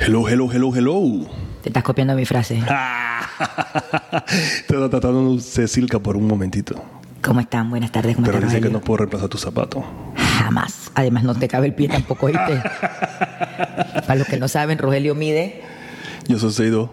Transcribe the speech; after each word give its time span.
Hello, 0.00 0.26
hello, 0.28 0.48
hello, 0.52 0.72
hello. 0.74 1.26
Te 1.62 1.68
estás 1.68 1.82
copiando 1.82 2.14
mi 2.14 2.24
frase. 2.24 2.58
Estaba 4.28 4.88
tratando 4.88 5.34
de 5.34 5.40
Cecilca 5.42 5.98
por 5.98 6.16
un 6.16 6.26
momentito. 6.26 6.82
¿Cómo 7.22 7.40
están? 7.40 7.68
Buenas 7.68 7.92
tardes. 7.92 8.16
¿Cómo 8.16 8.26
Pero 8.26 8.40
dice 8.40 8.60
que 8.60 8.70
no 8.70 8.80
puedo 8.80 8.98
reemplazar 8.98 9.28
tu 9.28 9.36
zapato. 9.38 9.84
Jamás. 10.16 10.90
Además, 10.94 11.22
no 11.24 11.34
te 11.34 11.48
cabe 11.48 11.66
el 11.66 11.74
pie 11.74 11.88
tampoco, 11.88 12.26
¿viste? 12.28 12.40
Para 14.06 14.14
los 14.16 14.26
que 14.26 14.38
no 14.38 14.48
saben, 14.48 14.78
Rogelio 14.78 15.14
mide. 15.14 15.62
Yo 16.28 16.38
soy 16.38 16.52
Seido. 16.52 16.90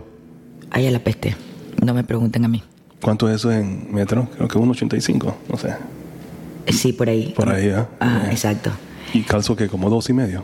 Ay, 0.70 0.86
a 0.88 0.92
la 0.92 1.00
peste. 1.00 1.36
No 1.84 1.94
me 1.94 2.04
pregunten 2.04 2.44
a 2.44 2.50
mí. 2.50 2.62
¿Cuánto 3.02 3.30
es 3.30 3.36
eso 3.38 3.52
en 3.52 3.94
metro? 3.94 4.28
Creo 4.36 4.48
que 4.50 4.60
1,85. 4.60 5.34
No 5.50 5.58
sé. 5.58 5.70
Eh, 6.66 6.74
Sí, 6.74 6.92
por 6.92 7.08
ahí. 7.10 7.34
Por 7.36 7.50
ahí, 7.50 7.68
¿eh? 7.68 7.86
Ah, 8.02 8.24
Eh. 8.26 8.32
exacto. 8.32 8.72
Y 9.14 9.22
calzo 9.22 9.56
que 9.56 9.70
como 9.70 9.90
dos 9.90 10.10
y 10.10 10.14
medio. 10.14 10.44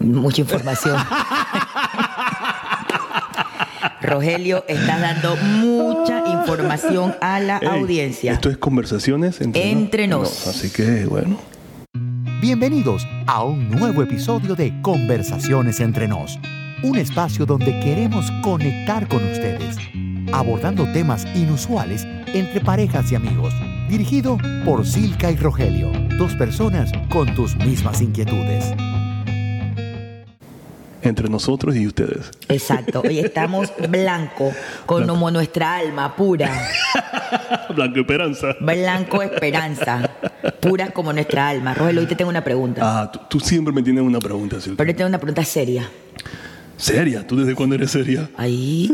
Mucha 0.00 0.40
información. 0.40 0.96
Rogelio, 4.04 4.64
estás 4.68 5.00
dando 5.00 5.36
mucha 5.36 6.30
información 6.30 7.14
a 7.22 7.40
la 7.40 7.58
Ey, 7.58 7.68
audiencia. 7.68 8.32
Esto 8.32 8.50
es 8.50 8.58
conversaciones 8.58 9.40
entre, 9.40 9.70
Entre 9.70 10.06
nos. 10.06 10.46
Así 10.46 10.70
que, 10.70 11.06
bueno. 11.06 11.38
Bienvenidos 12.42 13.06
a 13.26 13.42
un 13.44 13.70
nuevo 13.70 14.02
episodio 14.02 14.54
de 14.54 14.78
Conversaciones 14.82 15.80
entre 15.80 16.06
nos, 16.06 16.38
un 16.82 16.98
espacio 16.98 17.46
donde 17.46 17.80
queremos 17.80 18.30
conectar 18.42 19.08
con 19.08 19.24
ustedes, 19.24 19.76
abordando 20.34 20.84
temas 20.92 21.24
inusuales 21.34 22.06
entre 22.26 22.60
parejas 22.60 23.10
y 23.10 23.14
amigos, 23.14 23.54
dirigido 23.88 24.36
por 24.66 24.86
Silka 24.86 25.30
y 25.30 25.36
Rogelio, 25.36 25.90
dos 26.18 26.34
personas 26.34 26.92
con 27.08 27.34
tus 27.34 27.56
mismas 27.56 28.02
inquietudes. 28.02 28.74
Entre 31.04 31.28
nosotros 31.28 31.76
y 31.76 31.86
ustedes. 31.86 32.30
Exacto. 32.48 33.02
Hoy 33.06 33.18
estamos 33.18 33.70
blanco, 33.88 34.52
como 34.86 35.30
nuestra 35.30 35.76
alma 35.76 36.16
pura. 36.16 36.50
Blanco 37.74 38.00
Esperanza. 38.00 38.56
Blanco 38.60 39.22
esperanza, 39.22 40.10
puras 40.60 40.92
como 40.92 41.12
nuestra 41.12 41.48
alma. 41.48 41.74
Rogelio, 41.74 42.00
hoy 42.00 42.06
te 42.06 42.14
tengo 42.14 42.30
una 42.30 42.42
pregunta. 42.44 42.80
Ah, 42.82 43.12
tú, 43.12 43.20
tú 43.28 43.40
siempre 43.40 43.72
me 43.72 43.82
tienes 43.82 44.02
una 44.02 44.18
pregunta, 44.18 44.60
Silvia. 44.60 44.76
Pero 44.78 44.88
te 44.88 44.94
tengo 44.94 45.08
una 45.08 45.18
pregunta 45.18 45.44
seria. 45.44 45.88
¿Seria? 46.76 47.26
¿Tú 47.26 47.36
desde 47.36 47.54
cuándo 47.54 47.76
eres 47.76 47.92
seria? 47.92 48.28
Ay, 48.36 48.90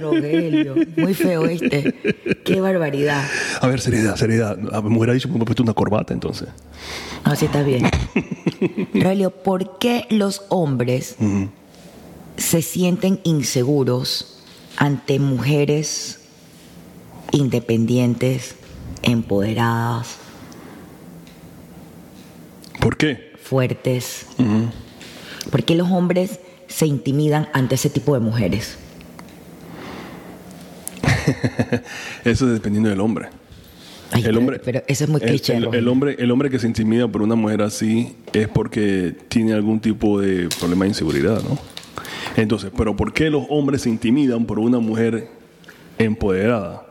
Rogelio, 0.00 0.74
muy 0.96 1.14
feo 1.14 1.46
este. 1.46 1.94
Qué 2.44 2.60
barbaridad. 2.60 3.24
A 3.62 3.68
ver, 3.68 3.80
seriedad, 3.80 4.16
seriedad. 4.16 4.58
Ah, 4.72 4.82
Me 4.82 4.96
hubiera 4.96 5.12
dicho 5.12 5.30
que 5.32 5.38
me 5.38 5.44
puesto 5.44 5.62
una 5.62 5.72
corbata 5.72 6.12
entonces. 6.12 6.48
No, 7.24 7.36
si 7.36 7.44
estás 7.46 7.64
bien. 7.64 7.88
Rogelio, 8.94 9.30
¿por 9.30 9.78
qué 9.78 10.04
los 10.10 10.42
hombres 10.48 11.14
se 12.36 12.60
sienten 12.60 13.20
inseguros 13.22 14.40
ante 14.76 15.20
mujeres 15.20 16.18
independientes, 17.30 18.56
empoderadas, 19.02 20.16
¿Por 22.80 22.96
qué? 22.96 23.32
fuertes? 23.40 24.26
¿Por 25.52 25.62
qué 25.62 25.76
los 25.76 25.88
hombres 25.90 26.40
se 26.66 26.86
intimidan 26.86 27.48
ante 27.52 27.76
ese 27.76 27.90
tipo 27.90 28.14
de 28.14 28.20
mujeres? 28.20 28.76
Eso 32.24 32.46
es 32.48 32.52
dependiendo 32.54 32.88
del 32.88 33.00
hombre. 33.00 33.28
Ay, 34.12 34.24
el 34.24 34.36
hombre, 34.36 34.58
pero 34.64 34.82
eso 34.86 35.04
es 35.04 35.10
muy 35.10 35.20
el- 35.22 35.28
cliché, 35.28 35.52
El, 35.52 35.58
el 35.58 35.64
Rogelio. 35.66 35.92
hombre, 35.92 36.16
el 36.18 36.30
hombre 36.30 36.50
que 36.50 36.58
se 36.58 36.66
intimida 36.66 37.08
por 37.08 37.22
una 37.22 37.34
mujer 37.34 37.62
así 37.62 38.14
es 38.32 38.48
porque 38.48 39.14
tiene 39.28 39.52
algún 39.54 39.80
tipo 39.80 40.20
de 40.20 40.48
problema 40.58 40.84
de 40.84 40.88
inseguridad, 40.90 41.42
¿no? 41.42 41.58
Entonces, 42.36 42.70
pero 42.76 42.94
¿por 42.96 43.12
qué 43.12 43.30
los 43.30 43.44
hombres 43.50 43.82
se 43.82 43.88
intimidan 43.90 44.44
por 44.46 44.58
una 44.58 44.78
mujer 44.78 45.28
empoderada? 45.98 46.86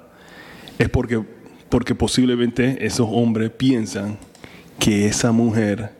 Es 0.77 0.89
porque, 0.89 1.21
porque 1.69 1.95
posiblemente 1.95 2.85
esos 2.85 3.07
hombres 3.11 3.51
piensan 3.51 4.17
que 4.79 5.05
esa 5.07 5.31
mujer 5.31 5.91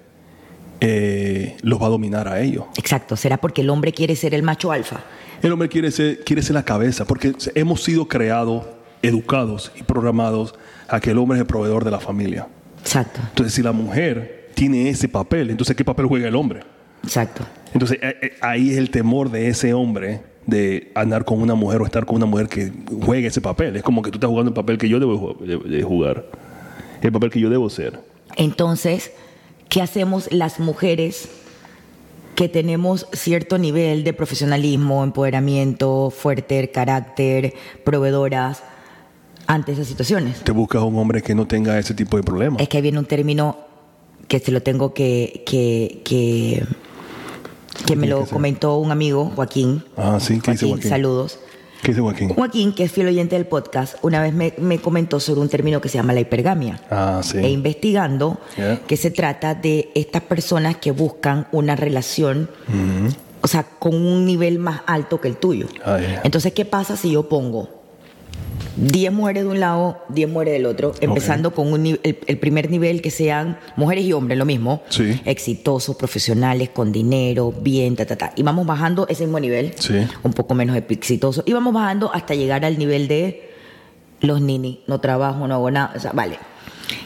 eh, 0.80 1.58
los 1.62 1.82
va 1.82 1.88
a 1.88 1.90
dominar 1.90 2.28
a 2.28 2.42
ellos. 2.42 2.66
Exacto, 2.78 3.16
será 3.16 3.38
porque 3.38 3.62
el 3.62 3.70
hombre 3.70 3.92
quiere 3.94 4.16
ser 4.16 4.34
el 4.34 4.44
macho 4.44 4.72
alfa. 4.72 5.04
El 5.42 5.52
hombre 5.52 5.70
quiere 5.70 5.92
ser, 5.92 6.24
quiere 6.24 6.42
ser 6.42 6.54
la 6.56 6.64
cabeza, 6.64 7.06
porque 7.06 7.34
hemos 7.56 7.84
sido 7.84 8.08
creados, 8.08 8.64
educados 9.02 9.72
y 9.80 9.84
programados 9.84 10.54
a 10.88 11.00
que 11.00 11.12
el 11.12 11.18
hombre 11.18 11.38
es 11.38 11.42
el 11.42 11.48
proveedor 11.48 11.84
de 11.86 11.92
la 11.92 12.00
familia. 12.00 12.48
Exacto, 12.82 13.20
Entonces, 13.30 13.54
si 13.54 13.62
la 13.62 13.72
mujer 13.72 14.50
tiene 14.56 14.90
ese 14.90 15.08
papel, 15.08 15.50
entonces 15.50 15.76
¿qué 15.76 15.86
papel 15.86 16.06
juega 16.08 16.28
el 16.28 16.36
hombre? 16.36 16.62
exacto. 17.04 17.44
Entonces, 17.74 17.98
eh, 18.02 18.16
eh, 18.22 18.32
ahí 18.42 18.72
es 18.72 18.78
el 18.78 18.90
temor 18.92 19.30
de 19.32 19.48
ese 19.48 19.74
hombre 19.74 20.22
de 20.46 20.92
andar 20.96 21.24
con 21.24 21.42
una 21.42 21.56
mujer 21.56 21.82
o 21.82 21.86
estar 21.86 22.06
con 22.06 22.18
una 22.18 22.26
mujer 22.26 22.48
que 22.50 22.72
juegue 23.06 23.28
ese 23.28 23.40
papel. 23.42 23.76
Es 23.78 23.84
como 23.84 24.02
que 24.02 24.12
tú 24.12 24.18
estás 24.18 24.30
jugando 24.30 24.50
el 24.50 24.56
papel 24.56 24.78
que 24.78 24.90
yo 24.90 25.00
debo 25.00 25.36
ju- 25.36 25.40
de- 25.40 25.78
de 25.78 25.84
jugar, 25.84 26.26
el 27.02 27.12
papel 27.12 27.30
que 27.32 27.40
yo 27.40 27.50
debo 27.50 27.70
ser. 27.70 28.00
Entonces, 28.36 29.12
¿qué 29.70 29.82
hacemos 29.82 30.32
las 30.34 30.60
mujeres 30.60 31.30
que 32.36 32.50
tenemos 32.50 33.08
cierto 33.14 33.58
nivel 33.58 34.04
de 34.04 34.14
profesionalismo, 34.14 35.04
empoderamiento, 35.04 36.10
fuerte 36.12 36.70
carácter, 36.72 37.54
proveedoras 37.86 38.64
ante 39.54 39.74
esas 39.74 39.88
situaciones? 39.88 40.44
Te 40.44 40.52
buscas 40.52 40.82
un 40.82 40.98
hombre 40.98 41.22
que 41.22 41.36
no 41.36 41.46
tenga 41.46 41.78
ese 41.78 41.94
tipo 41.94 42.16
de 42.18 42.24
problemas. 42.24 42.62
Es 42.62 42.70
que 42.70 42.82
viene 42.82 43.00
un 43.00 43.06
término 43.06 43.58
que 44.28 44.40
se 44.40 44.52
lo 44.52 44.62
tengo 44.62 44.94
que, 44.94 45.44
que, 45.46 46.02
que, 46.06 46.64
que 47.86 47.96
me 47.98 48.08
lo 48.08 48.24
que 48.24 48.30
comentó 48.32 48.78
un 48.78 48.92
amigo, 48.92 49.32
Joaquín. 49.36 49.84
Ah, 49.98 50.20
sí, 50.22 50.40
¿qué 50.40 50.52
dice 50.52 50.68
Joaquín? 50.68 50.90
Saludos. 50.90 51.40
¿Qué 51.82 51.90
dice 51.92 52.00
Joaquín? 52.02 52.30
Joaquín, 52.30 52.74
que 52.74 52.84
es 52.84 52.92
fiel 52.92 53.08
oyente 53.08 53.36
del 53.36 53.46
podcast, 53.46 53.96
una 54.04 54.22
vez 54.22 54.34
me, 54.34 54.54
me 54.60 54.80
comentó 54.80 55.20
sobre 55.20 55.42
un 55.42 55.50
término 55.50 55.82
que 55.82 55.90
se 55.90 55.98
llama 55.98 56.14
la 56.14 56.22
hipergamia. 56.22 56.80
Ah, 56.90 57.20
sí. 57.22 57.40
E 57.40 57.50
investigando 57.50 58.40
Yeah. 58.58 58.82
que 58.88 58.96
se 58.96 59.12
trata 59.12 59.54
de 59.56 59.90
estas 59.96 60.22
personas 60.22 60.78
que 60.78 60.92
buscan 60.92 61.48
una 61.52 61.76
relación, 61.76 62.50
o 63.42 63.48
sea, 63.48 63.64
con 63.64 63.96
un 63.96 64.26
nivel 64.26 64.60
más 64.60 64.82
alto 64.86 65.20
que 65.20 65.28
el 65.28 65.36
tuyo. 65.38 65.68
Ah, 65.84 65.98
yeah. 66.00 66.22
Entonces, 66.24 66.54
¿qué 66.54 66.64
pasa 66.64 66.96
si 66.96 67.12
yo 67.12 67.28
pongo 67.28 67.81
10 68.78 69.12
mujeres 69.12 69.44
de 69.44 69.50
un 69.50 69.60
lado, 69.60 70.02
10 70.10 70.30
mujeres 70.30 70.54
del 70.54 70.66
otro, 70.66 70.94
empezando 71.02 71.52
con 71.54 71.72
un 71.74 71.86
el, 71.86 72.00
el 72.04 72.38
primer 72.38 72.70
nivel 72.70 73.02
que 73.02 73.12
sean 73.12 73.58
mujeres 73.76 74.06
y 74.06 74.14
hombres, 74.14 74.38
lo 74.38 74.46
mismo, 74.46 74.82
Sí. 74.90 75.20
exitosos, 75.26 75.96
profesionales, 75.96 76.70
con 76.70 76.92
dinero, 76.92 77.54
bien, 77.62 77.96
ta, 77.96 78.06
ta, 78.06 78.16
ta. 78.16 78.34
Y 78.36 78.44
vamos 78.44 78.66
bajando 78.66 79.08
ese 79.10 79.24
mismo 79.26 79.40
nivel, 79.40 79.74
Sí. 79.78 79.96
un 80.24 80.34
poco 80.34 80.54
menos 80.56 80.78
exitoso, 80.78 81.44
y 81.46 81.54
vamos 81.54 81.74
bajando 81.74 82.12
hasta 82.14 82.34
llegar 82.34 82.64
al 82.66 82.78
nivel 82.78 83.08
de 83.08 83.50
los 84.22 84.40
nini, 84.42 84.82
no 84.88 85.00
trabajo, 85.02 85.48
no 85.48 85.56
hago 85.56 85.72
nada, 85.72 85.94
o 85.96 86.00
sea, 86.00 86.12
vale. 86.14 86.38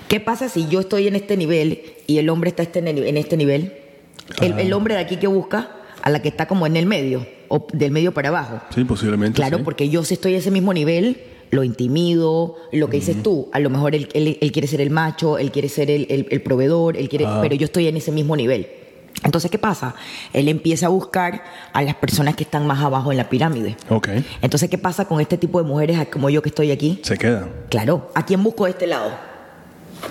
¿Qué 0.07 0.19
pasa 0.19 0.49
si 0.49 0.67
yo 0.67 0.79
estoy 0.81 1.07
en 1.07 1.15
este 1.15 1.35
nivel 1.37 1.81
y 2.05 2.19
el 2.19 2.29
hombre 2.29 2.49
está 2.49 2.61
este 2.63 2.79
en 2.79 3.17
este 3.17 3.37
nivel? 3.37 3.73
El, 4.41 4.59
el 4.59 4.73
hombre 4.73 4.95
de 4.95 4.99
aquí 5.01 5.17
que 5.17 5.27
busca 5.27 5.71
a 6.01 6.09
la 6.09 6.21
que 6.21 6.27
está 6.29 6.47
como 6.47 6.67
en 6.67 6.77
el 6.77 6.85
medio, 6.85 7.25
o 7.47 7.65
del 7.73 7.91
medio 7.91 8.13
para 8.13 8.29
abajo. 8.29 8.61
Sí, 8.73 8.83
posiblemente. 8.83 9.35
Claro, 9.37 9.57
sí. 9.57 9.63
porque 9.63 9.89
yo 9.89 10.03
si 10.03 10.13
estoy 10.15 10.35
a 10.35 10.37
ese 10.37 10.51
mismo 10.51 10.73
nivel, 10.73 11.17
lo 11.51 11.63
intimido, 11.63 12.55
lo 12.71 12.89
que 12.89 12.97
dices 12.97 13.21
tú, 13.23 13.49
a 13.53 13.59
lo 13.59 13.69
mejor 13.69 13.95
él, 13.95 14.09
él- 14.13 14.37
él 14.41 14.51
quiere 14.51 14.67
ser 14.67 14.81
el 14.81 14.89
macho, 14.89 15.37
él 15.37 15.51
quiere 15.51 15.69
ser 15.69 15.89
el, 15.91 16.07
el- 16.09 16.27
el 16.29 16.41
proveedor, 16.41 16.97
él 16.97 17.07
quiere, 17.09 17.25
Ah. 17.25 17.39
pero 17.41 17.55
yo 17.55 17.65
estoy 17.65 17.87
en 17.87 17.97
ese 17.97 18.11
mismo 18.11 18.35
nivel. 18.35 18.67
Entonces, 19.23 19.49
¿qué 19.49 19.57
pasa? 19.57 19.95
Él 20.33 20.49
empieza 20.49 20.87
a 20.87 20.89
buscar 20.89 21.41
a 21.71 21.81
las 21.81 21.95
personas 21.95 22.35
que 22.35 22.43
están 22.43 22.67
más 22.67 22.83
abajo 22.83 23.11
en 23.11 23.17
la 23.17 23.29
pirámide. 23.29 23.77
Ok. 23.89 24.09
Entonces, 24.41 24.69
¿qué 24.69 24.77
pasa 24.77 25.05
con 25.05 25.21
este 25.21 25.37
tipo 25.37 25.61
de 25.61 25.67
mujeres 25.67 26.05
como 26.11 26.29
yo 26.29 26.41
que 26.41 26.49
estoy 26.49 26.71
aquí? 26.71 26.99
Se 27.01 27.17
quedan. 27.17 27.49
Claro, 27.69 28.11
¿a 28.13 28.25
quién 28.25 28.43
busco 28.43 28.65
de 28.65 28.71
este 28.71 28.87
lado? 28.87 29.11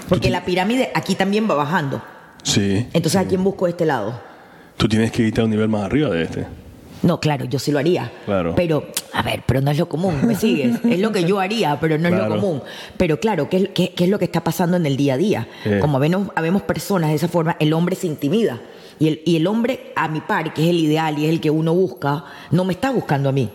Porque 0.09 0.31
la 0.31 0.45
pirámide 0.45 0.91
aquí 0.95 1.15
también 1.15 1.49
va 1.49 1.55
bajando. 1.55 2.03
Sí. 2.43 2.87
Entonces, 2.95 3.17
¿a 3.17 3.25
quién 3.27 3.45
busco 3.45 3.67
de 3.67 3.73
este 3.73 3.85
lado? 3.85 4.19
Tú 4.77 4.89
tienes 4.89 5.13
que 5.13 5.23
irte 5.23 5.41
a 5.41 5.45
un 5.45 5.51
nivel 5.51 5.69
más 5.69 5.83
arriba 5.85 6.09
de 6.11 6.23
este. 6.23 6.47
No, 7.05 7.21
claro, 7.21 7.45
yo 7.45 7.59
sí 7.59 7.71
lo 7.71 7.79
haría. 7.79 8.11
Claro. 8.25 8.55
Pero, 8.57 8.87
a 9.13 9.23
ver, 9.23 9.43
pero 9.47 9.61
no 9.61 9.71
es 9.71 9.79
lo 9.79 9.89
común, 9.89 10.27
¿me 10.27 10.35
sigues? 10.35 10.77
Es 10.85 10.99
lo 10.99 11.13
que 11.13 11.25
yo 11.25 11.39
haría, 11.39 11.79
pero 11.81 11.99
no 11.99 12.09
es 12.09 12.15
Claro. 12.15 12.35
lo 12.35 12.41
común. 12.41 12.63
Pero 12.97 13.21
claro, 13.21 13.49
¿qué 13.49 13.57
es, 13.59 13.69
qué- 13.75 13.93
qué 13.95 14.05
es 14.05 14.11
lo 14.11 14.19
que 14.19 14.25
está 14.25 14.43
pasando 14.43 14.77
en 14.77 14.87
el 14.87 14.97
día 14.97 15.15
a 15.15 15.17
día? 15.19 15.49
Eh. 15.65 15.79
Como 15.81 15.99
habemos, 15.99 16.29
habemos 16.35 16.63
personas 16.63 17.11
de 17.11 17.17
esa 17.17 17.29
forma, 17.29 17.57
el 17.61 17.73
hombre 17.75 17.95
se 17.95 18.07
intimida. 18.07 18.59
Y 18.99 19.09
el, 19.09 19.23
y 19.25 19.37
el 19.37 19.47
hombre, 19.47 19.93
a 19.97 20.09
mi 20.09 20.21
par, 20.21 20.55
que 20.55 20.63
es 20.63 20.69
el 20.71 20.79
ideal 20.79 21.19
y 21.19 21.25
es 21.27 21.31
el 21.31 21.41
que 21.41 21.51
uno 21.51 21.75
busca, 21.75 22.25
no 22.51 22.65
me 22.65 22.73
está 22.73 22.91
buscando 22.91 23.29
a 23.29 23.33
mí. 23.33 23.51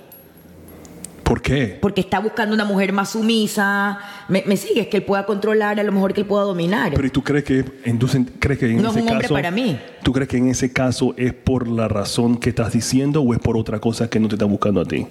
¿Por 1.29 1.43
qué? 1.43 1.77
Porque 1.79 2.01
está 2.01 2.17
buscando 2.19 2.55
una 2.55 2.65
mujer 2.65 2.91
más 2.91 3.11
sumisa. 3.11 3.99
¿Me, 4.27 4.43
me 4.47 4.57
sigues? 4.57 4.87
Que 4.87 4.97
él 4.97 5.03
pueda 5.03 5.27
controlar, 5.27 5.79
a 5.79 5.83
lo 5.83 5.91
mejor 5.91 6.11
que 6.11 6.21
él 6.21 6.25
pueda 6.27 6.43
dominar. 6.43 6.91
Pero 6.95 7.05
¿y 7.05 7.11
tú 7.11 7.21
crees 7.23 7.43
que, 7.43 7.63
entonces, 7.85 8.23
crees 8.39 8.57
que 8.59 8.65
en 8.65 8.81
No 8.81 8.89
es 8.89 8.95
ese 8.95 9.03
un 9.03 9.09
hombre 9.09 9.21
caso, 9.25 9.35
para 9.35 9.51
mí. 9.51 9.79
¿Tú 10.01 10.11
crees 10.11 10.27
que 10.27 10.37
en 10.37 10.49
ese 10.49 10.73
caso 10.73 11.13
es 11.17 11.33
por 11.33 11.67
la 11.67 11.87
razón 11.87 12.37
que 12.37 12.49
estás 12.49 12.73
diciendo 12.73 13.21
o 13.21 13.31
es 13.35 13.39
por 13.39 13.57
otra 13.57 13.77
cosa 13.79 14.09
que 14.09 14.19
no 14.19 14.27
te 14.27 14.33
está 14.35 14.45
buscando 14.45 14.81
a 14.81 14.85
ti? 14.85 15.05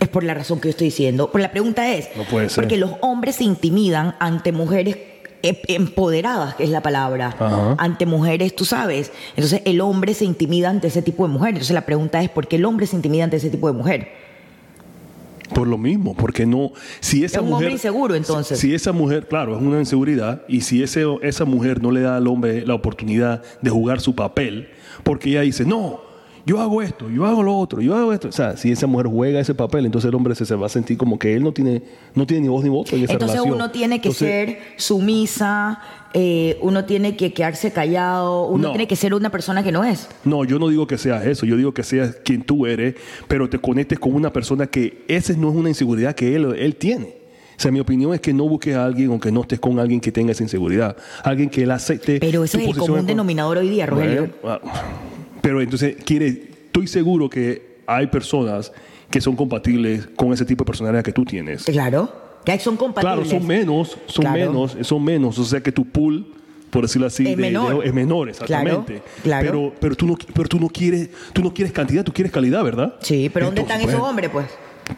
Es 0.00 0.08
por 0.08 0.24
la 0.24 0.32
razón 0.32 0.58
que 0.60 0.68
yo 0.68 0.70
estoy 0.70 0.86
diciendo. 0.86 1.28
Pero 1.30 1.42
la 1.42 1.50
pregunta 1.50 1.92
es, 1.92 2.08
No 2.16 2.24
puede 2.24 2.48
ser. 2.48 2.64
porque 2.64 2.78
los 2.78 2.92
hombres 3.02 3.36
se 3.36 3.44
intimidan 3.44 4.14
ante 4.18 4.50
mujeres 4.50 4.96
em- 5.42 5.56
empoderadas, 5.68 6.54
que 6.54 6.64
es 6.64 6.70
la 6.70 6.80
palabra, 6.80 7.36
Ajá. 7.38 7.74
ante 7.78 8.06
mujeres, 8.06 8.56
tú 8.56 8.64
sabes. 8.64 9.12
Entonces 9.36 9.60
el 9.66 9.82
hombre 9.82 10.14
se 10.14 10.24
intimida 10.24 10.70
ante 10.70 10.86
ese 10.86 11.02
tipo 11.02 11.26
de 11.26 11.32
mujer. 11.34 11.50
Entonces 11.50 11.74
la 11.74 11.84
pregunta 11.84 12.22
es, 12.22 12.30
¿por 12.30 12.48
qué 12.48 12.56
el 12.56 12.64
hombre 12.64 12.86
se 12.86 12.96
intimida 12.96 13.24
ante 13.24 13.36
ese 13.36 13.50
tipo 13.50 13.66
de 13.66 13.74
mujer? 13.74 14.31
Por 15.54 15.68
lo 15.68 15.78
mismo, 15.78 16.14
porque 16.14 16.46
no. 16.46 16.72
Si 17.00 17.24
esa 17.24 17.38
Es 17.38 17.42
un 17.42 17.50
mujer, 17.50 17.64
hombre 17.66 17.72
inseguro, 17.72 18.14
entonces. 18.14 18.58
Si, 18.58 18.68
si 18.68 18.74
esa 18.74 18.92
mujer, 18.92 19.28
claro, 19.28 19.56
es 19.56 19.62
una 19.62 19.78
inseguridad, 19.78 20.42
y 20.48 20.62
si 20.62 20.82
ese, 20.82 21.04
esa 21.22 21.44
mujer 21.44 21.82
no 21.82 21.90
le 21.90 22.00
da 22.00 22.16
al 22.16 22.26
hombre 22.26 22.66
la 22.66 22.74
oportunidad 22.74 23.42
de 23.60 23.70
jugar 23.70 24.00
su 24.00 24.14
papel, 24.14 24.68
porque 25.02 25.30
ella 25.30 25.42
dice, 25.42 25.64
no, 25.64 26.11
yo 26.44 26.60
hago 26.60 26.82
esto, 26.82 27.08
yo 27.08 27.24
hago 27.26 27.42
lo 27.42 27.56
otro, 27.56 27.80
yo 27.80 27.94
hago 27.96 28.12
esto. 28.12 28.28
O 28.28 28.32
sea, 28.32 28.56
si 28.56 28.72
esa 28.72 28.86
mujer 28.86 29.06
juega 29.06 29.38
ese 29.40 29.54
papel, 29.54 29.86
entonces 29.86 30.08
el 30.08 30.14
hombre 30.14 30.34
se, 30.34 30.44
se 30.44 30.54
va 30.54 30.66
a 30.66 30.68
sentir 30.68 30.96
como 30.98 31.18
que 31.18 31.34
él 31.34 31.42
no 31.42 31.52
tiene, 31.52 31.82
no 32.14 32.26
tiene 32.26 32.42
ni 32.42 32.48
voz 32.48 32.64
ni 32.64 32.70
voto 32.70 32.96
en 32.96 33.04
esa 33.04 33.12
Entonces 33.12 33.36
relación. 33.36 33.54
uno 33.56 33.70
tiene 33.70 34.00
que 34.00 34.08
Entonces, 34.08 34.28
ser 34.28 34.58
sumisa, 34.76 35.80
eh, 36.14 36.58
uno 36.62 36.84
tiene 36.84 37.16
que 37.16 37.32
quedarse 37.32 37.70
callado, 37.72 38.46
uno 38.48 38.64
No. 38.64 38.68
tiene 38.70 38.86
que 38.88 38.96
ser 38.96 39.14
una 39.14 39.30
persona 39.30 39.62
que 39.62 39.72
no 39.72 39.84
es. 39.84 40.08
No, 40.24 40.44
yo 40.44 40.58
no 40.58 40.68
digo 40.68 40.86
que 40.86 40.98
seas 40.98 41.24
eso, 41.26 41.46
yo 41.46 41.56
digo 41.56 41.72
que 41.72 41.82
seas 41.82 42.16
quien 42.24 42.42
tú 42.42 42.66
eres, 42.66 42.94
pero 43.28 43.48
te 43.48 43.58
conectes 43.58 43.98
con 43.98 44.14
una 44.14 44.32
persona 44.32 44.66
que 44.66 45.04
esa 45.08 45.32
no 45.34 45.50
es 45.50 45.56
una 45.56 45.68
inseguridad 45.68 46.14
que 46.14 46.34
él, 46.34 46.54
él 46.58 46.76
tiene. 46.76 47.22
O 47.56 47.60
sea, 47.62 47.70
mi 47.70 47.78
opinión 47.80 48.12
es 48.12 48.20
que 48.20 48.32
no 48.32 48.48
busques 48.48 48.74
a 48.74 48.84
alguien 48.84 49.10
o 49.10 49.20
que 49.20 49.30
no 49.30 49.42
estés 49.42 49.60
con 49.60 49.78
alguien 49.78 50.00
que 50.00 50.10
tenga 50.10 50.32
esa 50.32 50.42
inseguridad. 50.42 50.96
Alguien 51.22 51.48
que 51.48 51.62
él 51.62 51.70
acepte. 51.70 52.18
Pero 52.18 52.42
ese 52.42 52.60
es 52.60 52.66
el 52.68 52.76
común 52.76 53.00
en- 53.00 53.06
denominador 53.06 53.58
hoy 53.58 53.68
día, 53.68 53.86
Rogelio. 53.86 54.30
Bueno, 54.42 54.58
ah, 54.64 54.82
pero 55.42 55.60
entonces, 55.60 55.96
quiere, 56.04 56.28
estoy 56.28 56.86
seguro 56.86 57.28
que 57.28 57.76
hay 57.86 58.06
personas 58.06 58.72
que 59.10 59.20
son 59.20 59.36
compatibles 59.36 60.08
con 60.16 60.32
ese 60.32 60.44
tipo 60.46 60.64
de 60.64 60.68
personalidad 60.68 61.04
que 61.04 61.12
tú 61.12 61.24
tienes. 61.24 61.64
Claro, 61.64 62.10
que 62.44 62.58
son 62.58 62.76
compatibles. 62.76 63.28
Claro, 63.28 63.38
son 63.40 63.46
menos, 63.46 63.98
son 64.06 64.22
Claro. 64.24 64.38
menos, 64.38 64.76
son 64.80 65.04
menos. 65.04 65.38
O 65.38 65.44
sea 65.44 65.60
que 65.60 65.70
tu 65.70 65.84
pool, 65.84 66.26
por 66.70 66.82
decirlo 66.82 67.06
así, 67.06 67.26
Es 67.28 67.36
menor. 67.36 67.84
es 67.86 67.92
menor, 67.92 68.30
exactamente. 68.30 69.02
Claro, 69.22 69.22
claro. 69.22 69.46
Pero, 69.46 69.72
pero 69.78 69.96
tú 69.96 70.06
no, 70.06 70.16
pero 70.32 70.48
tú 70.48 70.58
no 70.58 70.68
quieres, 70.68 71.10
tú 71.34 71.42
no 71.42 71.52
quieres 71.52 71.72
cantidad, 71.72 72.02
tú 72.02 72.12
quieres 72.12 72.32
calidad, 72.32 72.64
¿verdad? 72.64 72.94
Sí, 73.00 73.30
pero 73.32 73.46
¿dónde 73.46 73.60
están 73.60 73.80
esos 73.80 73.92
pues, 73.92 74.02
hombres, 74.02 74.30
pues? 74.30 74.46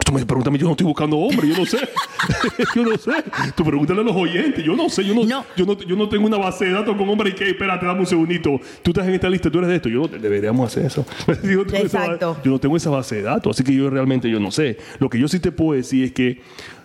Tú 0.05 0.13
me 0.13 0.25
preguntas 0.25 0.53
yo 0.59 0.67
no 0.67 0.73
estoy 0.73 0.87
buscando 0.87 1.17
hombres, 1.19 1.51
yo 1.51 1.57
no 1.59 1.67
sé. 1.67 1.79
yo 2.75 2.83
no 2.83 2.97
sé. 2.97 3.13
Tú 3.55 3.65
pregúntale 3.65 4.01
a 4.01 4.05
los 4.05 4.17
oyentes, 4.17 4.65
yo 4.65 4.75
no 4.75 4.89
sé. 4.89 5.05
Yo 5.05 5.15
no, 5.15 5.25
No. 5.25 5.45
Yo 5.57 5.67
no, 5.67 5.79
yo 5.79 5.97
no 5.97 6.09
tengo 6.09 6.27
una 6.27 6.37
base 6.39 6.65
de 6.67 6.73
datos 6.73 6.97
con 6.97 7.09
hombres 7.09 7.35
y 7.35 7.37
que, 7.37 7.51
espérate, 7.51 7.87
dame 7.87 8.01
un 8.01 8.07
segundito. 8.07 8.61
Tú 8.83 8.91
estás 8.91 9.07
en 9.07 9.15
esta 9.15 9.29
lista, 9.29 9.51
tú 9.51 9.59
eres 9.59 9.71
de 9.71 9.77
esto. 9.77 9.89
Yo 9.89 10.01
no, 10.03 10.09
deberíamos 10.09 10.67
hacer 10.71 10.87
eso. 10.87 11.05
yo, 11.45 11.63
esa 11.63 11.79
Exacto. 11.79 12.37
yo 12.45 12.51
no 12.51 12.59
tengo 12.59 12.77
esa 12.77 12.91
base 12.91 13.17
de 13.17 13.23
datos, 13.23 13.57
así 13.57 13.63
que 13.65 13.75
yo 13.75 13.89
realmente 13.91 14.29
yo 14.31 14.41
no 14.41 14.51
sé. 14.51 14.79
Lo 14.99 15.09
que 15.09 15.19
yo 15.19 15.29
sí 15.29 15.39
te 15.39 15.53
puedo 15.53 15.73
decir 15.77 16.05
es 16.05 16.13
que 16.13 16.41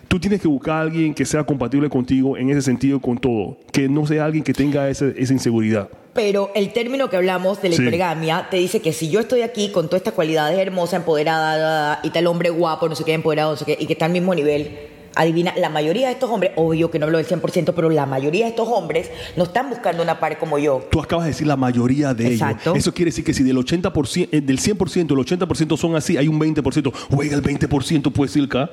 tú 0.08 0.18
tienes 0.20 0.40
que 0.40 0.48
buscar 0.48 0.76
a 0.76 0.80
alguien 0.82 1.14
que 1.14 1.24
sea 1.24 1.44
compatible 1.44 1.88
contigo 1.88 2.36
en 2.36 2.50
ese 2.50 2.62
sentido 2.62 3.00
con 3.00 3.18
todo. 3.18 3.58
Que 3.72 3.88
no 3.88 4.06
sea 4.06 4.24
alguien 4.26 4.44
que 4.44 4.52
tenga 4.52 4.88
ese- 4.88 5.14
esa 5.16 5.32
inseguridad. 5.32 5.88
Pero 6.12 6.50
el 6.56 6.72
término 6.72 7.08
que 7.08 7.16
hablamos 7.16 7.62
de 7.62 7.68
la 7.68 7.76
Sí. 7.76 7.82
hipergamia 7.82 8.48
te 8.50 8.56
dice 8.56 8.80
que 8.80 8.92
si 8.92 9.10
yo 9.10 9.20
estoy 9.20 9.42
aquí 9.42 9.70
con 9.70 9.86
todas 9.86 10.00
estas 10.00 10.14
cualidades 10.14 10.58
hermosa, 10.58 10.96
empoderada, 10.96 11.56
da, 11.56 11.68
da, 11.86 12.00
y 12.02 12.10
tal 12.10 12.26
hombre 12.26 12.50
guapo, 12.50 12.88
no 12.88 12.96
sé 12.96 13.04
qué, 13.04 13.12
empoderado, 13.14 13.52
no 13.52 13.56
sé 13.56 13.64
qué, 13.64 13.76
y 13.78 13.86
que 13.86 13.92
está 13.92 14.06
al 14.06 14.12
mismo 14.12 14.34
nivel, 14.34 14.70
adivina, 15.14 15.54
la 15.56 15.68
mayoría 15.68 16.08
de 16.08 16.14
estos 16.14 16.28
hombres, 16.30 16.50
obvio 16.56 16.90
que 16.90 16.98
no 16.98 17.06
hablo 17.06 17.18
del 17.18 17.26
100%, 17.26 17.74
pero 17.74 17.90
la 17.90 18.06
mayoría 18.06 18.44
de 18.46 18.50
estos 18.50 18.66
hombres 18.68 19.08
no 19.36 19.44
están 19.44 19.70
buscando 19.70 20.02
una 20.02 20.18
par 20.18 20.36
como 20.38 20.58
yo. 20.58 20.84
Tú 20.90 21.00
acabas 21.00 21.26
de 21.26 21.30
decir 21.30 21.46
la 21.46 21.56
mayoría 21.56 22.12
de 22.12 22.32
Exacto. 22.32 22.70
ellos. 22.70 22.78
Eso 22.78 22.92
quiere 22.92 23.10
decir 23.10 23.24
que 23.24 23.32
si 23.32 23.44
del 23.44 23.56
80%, 23.58 24.28
eh, 24.32 24.40
del 24.40 24.58
100%, 24.58 25.14
el 25.14 25.20
80% 25.20 25.76
son 25.76 25.94
así, 25.94 26.16
hay 26.16 26.26
un 26.26 26.40
20%. 26.40 26.92
Juega 27.10 27.36
el 27.36 27.42
20%, 27.42 28.10
pues, 28.10 28.32
Silka. 28.32 28.68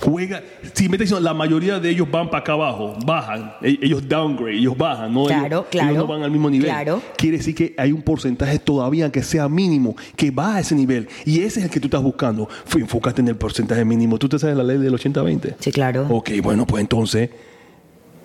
Juega. 0.00 0.42
Si 0.74 0.88
me 0.88 0.96
está 0.96 1.04
diciendo, 1.04 1.20
la 1.20 1.34
mayoría 1.34 1.78
de 1.78 1.90
ellos 1.90 2.10
van 2.10 2.28
para 2.30 2.40
acá 2.40 2.52
abajo, 2.52 2.96
bajan. 3.04 3.52
E- 3.62 3.78
Ellos 3.82 4.08
downgrade, 4.08 4.56
ellos 4.58 4.76
bajan. 4.76 5.12
¿no? 5.12 5.24
Claro, 5.26 5.46
ellos, 5.46 5.64
claro. 5.70 5.90
ellos 5.90 6.02
no 6.02 6.06
van 6.06 6.22
al 6.22 6.30
mismo 6.30 6.48
nivel. 6.48 6.68
Claro. 6.70 7.02
Quiere 7.16 7.36
decir 7.38 7.54
que 7.54 7.74
hay 7.76 7.92
un 7.92 8.02
porcentaje 8.02 8.58
todavía 8.58 9.10
que 9.12 9.22
sea 9.22 9.48
mínimo, 9.48 9.94
que 10.16 10.30
va 10.30 10.56
a 10.56 10.60
ese 10.60 10.74
nivel. 10.74 11.08
Y 11.24 11.40
ese 11.42 11.60
es 11.60 11.66
el 11.66 11.70
que 11.70 11.80
tú 11.80 11.88
estás 11.88 12.02
buscando. 12.02 12.48
Enfócate 12.74 13.20
en 13.20 13.28
el 13.28 13.36
porcentaje 13.36 13.84
mínimo. 13.84 14.18
¿Tú 14.18 14.28
te 14.28 14.38
sabes 14.38 14.56
la 14.56 14.64
ley 14.64 14.78
del 14.78 14.94
80-20? 14.94 15.54
Sí, 15.58 15.70
claro. 15.72 16.06
Ok, 16.08 16.30
bueno, 16.42 16.66
pues 16.66 16.80
entonces. 16.80 17.28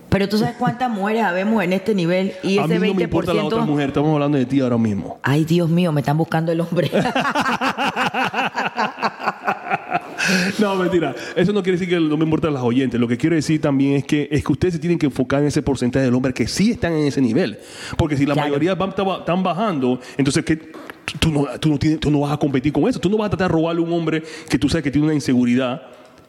Pero 0.08 0.30
tú 0.30 0.38
sabes 0.38 0.56
cuántas 0.58 0.90
mujeres 0.90 1.24
habemos 1.24 1.62
en 1.62 1.74
este 1.74 1.94
nivel 1.94 2.32
y 2.42 2.58
a 2.58 2.64
ese 2.66 2.80
mí 2.80 2.88
no 2.88 2.94
20%. 2.94 2.96
me 2.96 3.04
importa 3.04 3.34
la 3.34 3.44
otra 3.44 3.66
mujer, 3.66 3.88
estamos 3.90 4.14
hablando 4.14 4.38
de 4.38 4.46
ti 4.46 4.62
ahora 4.62 4.78
mismo. 4.78 5.20
Ay, 5.24 5.44
Dios 5.44 5.68
mío, 5.70 5.92
me 5.92 6.00
están 6.02 6.16
buscando 6.18 6.54
el 6.54 6.62
hombre. 6.62 6.90
No, 10.60 10.76
mentira. 10.76 11.16
Eso 11.36 11.52
no 11.54 11.62
quiere 11.64 11.78
decir 11.78 11.90
que 11.94 12.00
no 12.00 12.18
me 12.18 12.24
importan 12.24 12.54
las 12.54 12.64
oyentes. 12.64 13.00
Lo 13.00 13.08
que 13.08 13.18
quiero 13.18 13.36
decir 13.36 13.60
también 13.62 13.94
es 13.96 14.04
que, 14.06 14.28
es 14.32 14.44
que 14.44 14.52
ustedes 14.52 14.74
se 14.76 14.80
tienen 14.80 14.98
que 15.00 15.06
enfocar 15.08 15.42
en 15.42 15.48
ese 15.48 15.62
porcentaje 15.62 16.06
del 16.06 16.14
hombre 16.16 16.34
que 16.34 16.48
sí 16.48 16.72
están 16.72 16.94
en 16.94 17.08
ese 17.08 17.22
nivel. 17.22 17.58
Porque 17.98 18.18
si 18.18 18.26
la 18.26 18.34
Claro. 18.34 18.50
mayoría 18.50 18.76
van, 18.76 18.90
están 18.90 19.44
bajando, 19.44 20.00
entonces 20.18 20.44
¿qué? 20.46 20.58
Tú, 21.20 21.32
no, 21.32 21.46
tú, 21.60 21.70
no 21.70 21.78
tienes- 21.78 22.00
tú 22.00 22.10
no 22.12 22.22
vas 22.22 22.32
a 22.34 22.38
competir 22.38 22.74
con 22.74 22.88
eso. 22.88 23.00
Tú 23.00 23.10
no 23.10 23.18
vas 23.18 23.28
a 23.28 23.30
tratar 23.30 23.50
de 23.50 23.54
robarle 23.56 23.82
a 23.82 23.86
un 23.86 23.94
hombre 23.94 24.24
que 24.50 24.58
tú 24.58 24.68
sabes 24.70 24.84
que 24.84 24.92
tiene 24.92 25.06
una 25.06 25.14
inseguridad. 25.16 25.82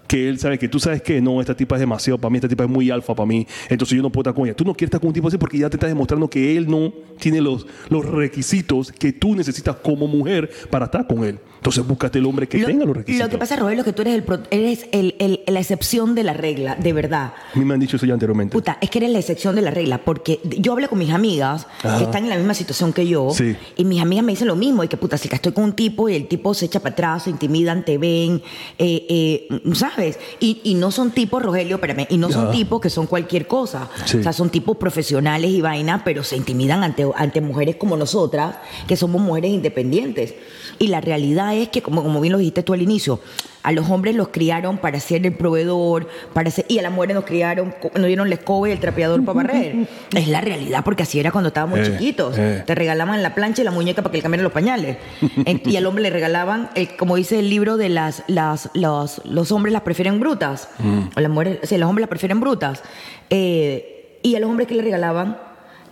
Que 0.07 0.29
él 0.29 0.39
sabe 0.39 0.57
que 0.57 0.69
tú 0.69 0.79
sabes 0.79 1.03
que 1.03 1.21
no, 1.21 1.41
esta 1.41 1.57
tipa 1.57 1.75
es 1.75 1.81
demasiado 1.81 2.17
para 2.17 2.31
mí, 2.31 2.37
esta 2.37 2.47
tipa 2.47 2.63
es 2.63 2.71
muy 2.71 2.93
alfa 2.93 3.13
para 3.13 3.27
mí, 3.27 3.45
entonces 3.69 3.97
yo 3.97 4.03
no 4.05 4.11
puedo 4.13 4.23
estar 4.23 4.35
con 4.35 4.45
ella. 4.47 4.55
Tú 4.55 4.65
no 4.65 4.73
quieres 4.73 4.87
estar 4.91 5.01
con 5.01 5.09
un 5.09 5.15
tipo 5.15 5.27
así 5.27 5.37
porque 5.37 5.59
ya 5.59 5.69
te 5.69 5.75
está 5.75 5.89
demostrando 5.89 6.31
que 6.31 6.57
él 6.57 6.71
no 6.71 6.93
tiene 7.19 7.41
los, 7.41 7.67
los 7.89 8.05
requisitos 8.05 8.93
que 8.93 9.13
tú 9.13 9.35
necesitas 9.35 9.75
como 9.83 10.07
mujer 10.07 10.49
para 10.71 10.85
estar 10.85 11.09
con 11.09 11.25
él. 11.25 11.41
Entonces 11.57 11.87
búscate 11.87 12.19
el 12.19 12.27
hombre 12.27 12.47
que 12.49 12.59
lo, 12.59 12.67
tenga 12.67 12.85
los 12.85 12.97
requisitos. 12.97 13.27
lo 13.27 13.31
que 13.31 13.39
pasa, 13.39 13.57
Rogelio, 13.57 13.81
es 13.81 13.85
que 13.85 13.93
tú 13.93 14.03
eres, 14.03 14.15
el, 14.23 14.41
eres 14.51 14.87
el- 14.93 15.15
el- 15.19 15.41
la 15.47 15.61
excepción 15.61 16.15
de 16.15 16.23
la 16.23 16.33
regla, 16.33 16.77
de 16.77 16.93
verdad. 16.93 17.33
A 17.55 17.59
mí 17.59 17.65
me 17.65 17.75
han 17.75 17.81
dicho 17.81 17.97
eso 17.97 18.07
ya 18.07 18.15
anteriormente. 18.15 18.53
Puta, 18.53 18.79
es 18.81 18.91
que 18.91 18.99
eres 18.99 19.11
la 19.11 19.19
excepción 19.19 19.55
de 19.57 19.63
la 19.63 19.71
regla, 19.71 19.99
porque 20.05 20.41
yo 20.59 20.73
hablé 20.73 20.87
con 20.89 20.99
mis 20.99 21.11
amigas 21.11 21.67
Ajá. 21.83 21.99
que 21.99 22.05
están 22.05 22.25
en 22.25 22.31
la 22.31 22.37
misma 22.37 22.55
situación 22.55 22.93
que 22.93 23.07
yo, 23.09 23.31
Sí. 23.31 23.57
y 23.77 23.85
mis 23.85 24.01
amigas 24.01 24.25
me 24.25 24.33
dicen 24.33 24.47
lo 24.49 24.57
mismo, 24.57 24.85
y 24.85 24.89
que 24.89 24.97
puta, 24.97 25.19
si 25.19 25.29
que 25.29 25.37
estoy 25.37 25.53
con 25.53 25.65
un 25.65 25.73
tipo 25.73 26.09
y 26.09 26.15
el 26.15 26.29
tipo 26.29 26.55
se 26.55 26.67
echa 26.67 26.81
para 26.81 26.93
atrás, 26.93 27.25
se 27.25 27.31
intimidan, 27.31 27.85
te 27.85 27.99
ven, 27.99 28.43
eh, 28.79 29.07
eh, 29.09 29.61
¿sabes? 29.75 30.19
Y, 30.41 30.61
y 30.65 30.75
no 30.75 30.91
son 30.91 31.11
tipos, 31.11 31.43
Rogelio, 31.43 31.77
espérame, 31.77 32.07
y 32.11 32.17
no 32.19 32.31
son 32.31 32.45
Ajá. 32.45 32.53
tipos 32.53 32.81
que 32.81 32.91
son 32.91 33.07
cualquier 33.07 33.47
cosa. 33.47 33.89
Sí. 34.05 34.19
O 34.19 34.23
sea, 34.23 34.33
son 34.33 34.51
tipos 34.51 34.77
profesionales 34.77 35.51
y 35.51 35.61
vaina, 35.61 36.03
pero 36.05 36.23
se 36.23 36.37
intimidan 36.37 36.85
ante, 36.85 37.07
ante 37.17 37.41
mujeres 37.41 37.77
como 37.77 37.97
nosotras, 37.97 38.57
que 38.87 38.97
somos 38.97 39.21
mujeres 39.21 39.51
independientes. 39.53 40.35
Y 40.79 40.89
la 40.89 41.01
realidad 41.01 41.46
es 41.55 41.69
que, 41.69 41.83
como, 41.83 42.03
como 42.03 42.21
bien 42.21 42.33
lo 42.33 42.39
dijiste 42.39 42.63
tú 42.63 42.73
al 42.75 42.83
inicio, 42.83 43.21
a 43.63 43.73
los 43.73 43.91
hombres 43.91 44.15
los 44.15 44.29
criaron 44.29 44.79
para 44.79 45.01
ser 45.01 45.27
el 45.27 45.35
proveedor, 45.35 46.07
para 46.33 46.51
ser, 46.51 46.65
y 46.69 46.79
a 46.79 46.83
las 46.83 46.93
mujeres 46.93 47.17
nos 47.17 47.25
criaron, 47.25 47.75
nos 47.97 48.07
dieron 48.07 48.29
la 48.29 48.37
escoba 48.37 48.69
y 48.69 48.73
el 48.73 48.79
trapeador 48.81 49.25
para 49.25 49.37
barrer. 49.43 49.89
Es 50.15 50.29
la 50.29 50.41
realidad, 50.41 50.83
porque 50.85 51.03
así 51.03 51.19
era 51.19 51.33
cuando 51.33 51.49
estábamos 51.49 51.81
Eh, 51.81 51.85
chiquitos. 51.93 52.39
eh. 52.39 52.63
Te 52.67 52.75
regalaban 52.77 53.23
la 53.23 53.35
plancha 53.35 53.63
y 53.63 53.65
la 53.65 53.71
muñeca 53.73 54.03
para 54.03 54.13
que 54.13 54.19
le 54.19 54.23
cambiaran 54.23 54.45
los 54.45 54.53
pañales. 54.53 54.99
En- 55.45 55.63
y 55.65 55.77
al 55.77 55.87
hombre 55.87 56.03
le 56.05 56.11
regalaban, 56.11 56.71
el- 56.77 56.97
como 56.97 57.17
dice 57.17 57.39
el 57.41 57.51
libro 57.51 57.77
de 57.77 57.89
las, 57.89 58.23
las 58.29 58.71
los, 58.75 59.21
los 59.25 59.51
hombres 59.53 59.73
las 59.73 59.83
prefieren 59.83 60.21
brutas. 60.21 60.69
Mm. 60.79 61.01
O 61.17 61.21
las 61.21 61.31
mujeres, 61.31 61.59
sí, 61.65 61.77
los 61.77 61.89
hombres 61.89 62.03
las 62.03 62.09
prefieren 62.09 62.39
brutas. 62.41 62.83
Eh, 63.31 64.19
y 64.23 64.35
a 64.37 64.41
los 64.41 64.49
hombres 64.49 64.69
que 64.69 64.75
le 64.75 64.83
regalaban 64.83 65.39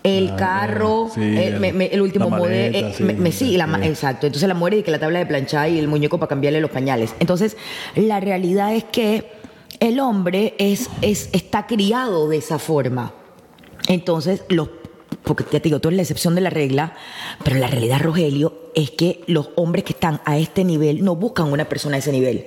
el 0.05 0.29
Ah, 0.33 0.37
carro, 0.37 1.09
sí, 1.13 1.21
el, 1.23 1.39
el- 1.55 1.61
me- 1.61 1.73
me- 1.73 1.87
el 1.87 2.01
último 2.03 2.29
modelo. 2.31 2.79
eh, 2.79 2.93
sí, 2.97 3.03
me- 3.03 3.15
la 3.57 3.67
exacto. 3.87 4.27
Entonces 4.27 4.47
la 4.47 4.55
mujer 4.55 4.75
y 4.75 4.83
que 4.83 4.91
la 4.91 4.99
tabla 5.01 5.19
de 5.19 5.27
planchar 5.27 5.71
y 5.71 5.79
el 5.79 5.89
muñeco 5.89 6.19
para 6.19 6.29
cambiarle 6.29 6.61
los 6.61 6.71
pañales. 6.71 7.15
Entonces, 7.21 7.57
la 7.97 8.21
realidad 8.21 8.75
es 8.75 8.85
que 8.85 9.31
el 9.81 9.99
hombre 10.01 10.55
es, 10.59 10.91
es, 11.03 11.31
está 11.33 11.67
criado 11.67 12.29
de 12.29 12.37
esa 12.37 12.59
forma. 12.59 13.13
Entonces, 13.89 14.43
los, 14.49 14.69
porque 15.23 15.43
te 15.45 15.59
digo, 15.61 15.81
tú 15.81 15.89
eres 15.89 15.97
la 15.97 16.03
excepción 16.03 16.35
de 16.35 16.43
la 16.43 16.51
regla, 16.51 16.95
pero 17.43 17.57
la 17.57 17.67
realidad, 17.67 18.01
Rogelio, 18.01 18.71
es 18.75 18.91
que 18.91 19.23
los 19.27 19.51
hombres 19.57 19.85
que 19.85 19.93
están 19.95 20.21
a 20.27 20.37
este 20.39 20.65
nivel 20.65 21.03
no 21.05 21.17
buscan 21.17 21.51
una 21.51 21.65
persona 21.67 21.97
a 21.97 21.99
ese 22.01 22.13
nivel. 22.13 22.47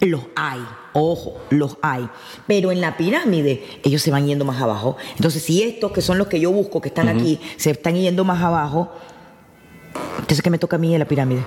Los 0.00 0.22
hay, 0.34 0.60
ojo, 0.94 1.36
los 1.50 1.76
hay. 1.82 2.08
Pero 2.46 2.72
en 2.72 2.80
la 2.80 2.96
pirámide 2.96 3.62
ellos 3.82 4.00
se 4.00 4.10
van 4.10 4.26
yendo 4.26 4.46
más 4.46 4.62
abajo. 4.62 4.96
Entonces, 5.16 5.42
si 5.42 5.62
estos, 5.62 5.92
que 5.92 6.00
son 6.00 6.16
los 6.16 6.28
que 6.28 6.40
yo 6.40 6.50
busco, 6.50 6.80
que 6.80 6.88
están 6.88 7.08
aquí, 7.08 7.38
se 7.56 7.70
están 7.70 7.94
yendo 7.96 8.24
más 8.24 8.42
abajo, 8.42 8.90
entonces, 10.14 10.42
¿qué 10.42 10.50
me 10.50 10.58
toca 10.58 10.76
a 10.76 10.78
mí 10.78 10.92
de 10.92 10.98
la 10.98 11.04
pirámide? 11.04 11.42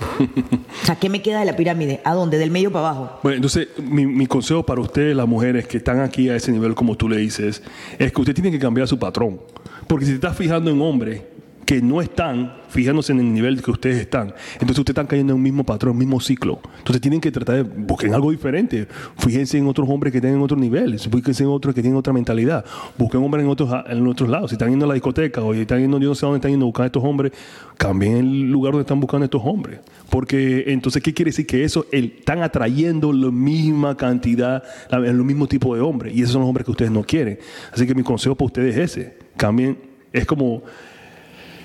o 0.20 0.86
sea, 0.86 0.96
¿qué 0.96 1.08
me 1.08 1.20
queda 1.20 1.40
de 1.40 1.44
la 1.44 1.56
pirámide? 1.56 2.00
¿A 2.04 2.14
dónde? 2.14 2.38
Del 2.38 2.50
medio 2.50 2.70
para 2.70 2.88
abajo. 2.88 3.20
Bueno, 3.22 3.36
entonces 3.36 3.68
mi, 3.78 4.06
mi 4.06 4.26
consejo 4.26 4.62
para 4.62 4.80
ustedes, 4.80 5.16
las 5.16 5.26
mujeres 5.26 5.66
que 5.66 5.78
están 5.78 6.00
aquí 6.00 6.28
a 6.28 6.36
ese 6.36 6.52
nivel, 6.52 6.74
como 6.74 6.96
tú 6.96 7.08
le 7.08 7.16
dices, 7.16 7.62
es 7.98 8.12
que 8.12 8.20
usted 8.20 8.34
tiene 8.34 8.50
que 8.50 8.58
cambiar 8.58 8.88
su 8.88 8.98
patrón. 8.98 9.40
Porque 9.86 10.04
si 10.04 10.12
te 10.12 10.16
estás 10.16 10.36
fijando 10.36 10.70
en 10.70 10.80
hombres 10.80 11.22
que 11.70 11.80
no 11.80 12.00
están 12.00 12.52
fijándose 12.68 13.12
en 13.12 13.20
el 13.20 13.32
nivel 13.32 13.62
que 13.62 13.70
ustedes 13.70 14.00
están. 14.00 14.34
Entonces 14.54 14.78
ustedes 14.80 14.88
están 14.88 15.06
cayendo 15.06 15.34
en 15.34 15.36
un 15.36 15.42
mismo 15.44 15.62
patrón, 15.62 15.92
un 15.92 15.98
mismo 15.98 16.18
ciclo. 16.18 16.58
Entonces 16.78 17.00
tienen 17.00 17.20
que 17.20 17.30
tratar 17.30 17.54
de 17.58 17.62
busquen 17.62 18.12
algo 18.12 18.32
diferente. 18.32 18.88
Fíjense 19.18 19.56
en 19.56 19.68
otros 19.68 19.88
hombres 19.88 20.12
que 20.12 20.20
tienen 20.20 20.42
otro 20.42 20.56
nivel, 20.56 20.98
fíjense 20.98 21.44
en 21.44 21.48
otros 21.48 21.72
que 21.72 21.80
tienen 21.80 21.96
otra 21.96 22.12
mentalidad. 22.12 22.64
Busquen 22.98 23.22
hombres 23.22 23.44
en 23.44 23.50
otros, 23.50 23.70
en 23.88 24.04
otros 24.04 24.28
lados. 24.28 24.50
Si 24.50 24.54
están 24.56 24.70
yendo 24.70 24.84
a 24.84 24.88
la 24.88 24.94
discoteca 24.94 25.42
o 25.42 25.54
están 25.54 25.78
yendo, 25.78 26.00
yo 26.00 26.08
no 26.08 26.14
sé 26.16 26.26
dónde 26.26 26.38
están 26.38 26.50
yendo 26.50 26.66
a 26.66 26.70
buscar 26.70 26.82
a 26.82 26.86
estos 26.86 27.04
hombres, 27.04 27.30
cambien 27.76 28.16
el 28.16 28.50
lugar 28.50 28.72
donde 28.72 28.82
están 28.82 28.98
buscando 28.98 29.26
estos 29.26 29.42
hombres. 29.44 29.78
Porque 30.10 30.64
entonces, 30.66 31.00
¿qué 31.00 31.14
quiere 31.14 31.28
decir? 31.28 31.46
Que 31.46 31.62
eso 31.62 31.86
el, 31.92 32.16
están 32.18 32.42
atrayendo 32.42 33.12
la 33.12 33.30
misma 33.30 33.96
cantidad, 33.96 34.64
el 34.90 35.22
mismo 35.22 35.46
tipo 35.46 35.72
de 35.76 35.82
hombres. 35.82 36.16
Y 36.16 36.22
esos 36.22 36.32
son 36.32 36.40
los 36.40 36.48
hombres 36.48 36.64
que 36.64 36.72
ustedes 36.72 36.90
no 36.90 37.04
quieren. 37.04 37.38
Así 37.72 37.86
que 37.86 37.94
mi 37.94 38.02
consejo 38.02 38.34
para 38.34 38.46
ustedes 38.46 38.76
es 38.76 38.96
ese. 38.96 39.18
Cambien. 39.36 39.88
Es 40.12 40.26
como 40.26 40.64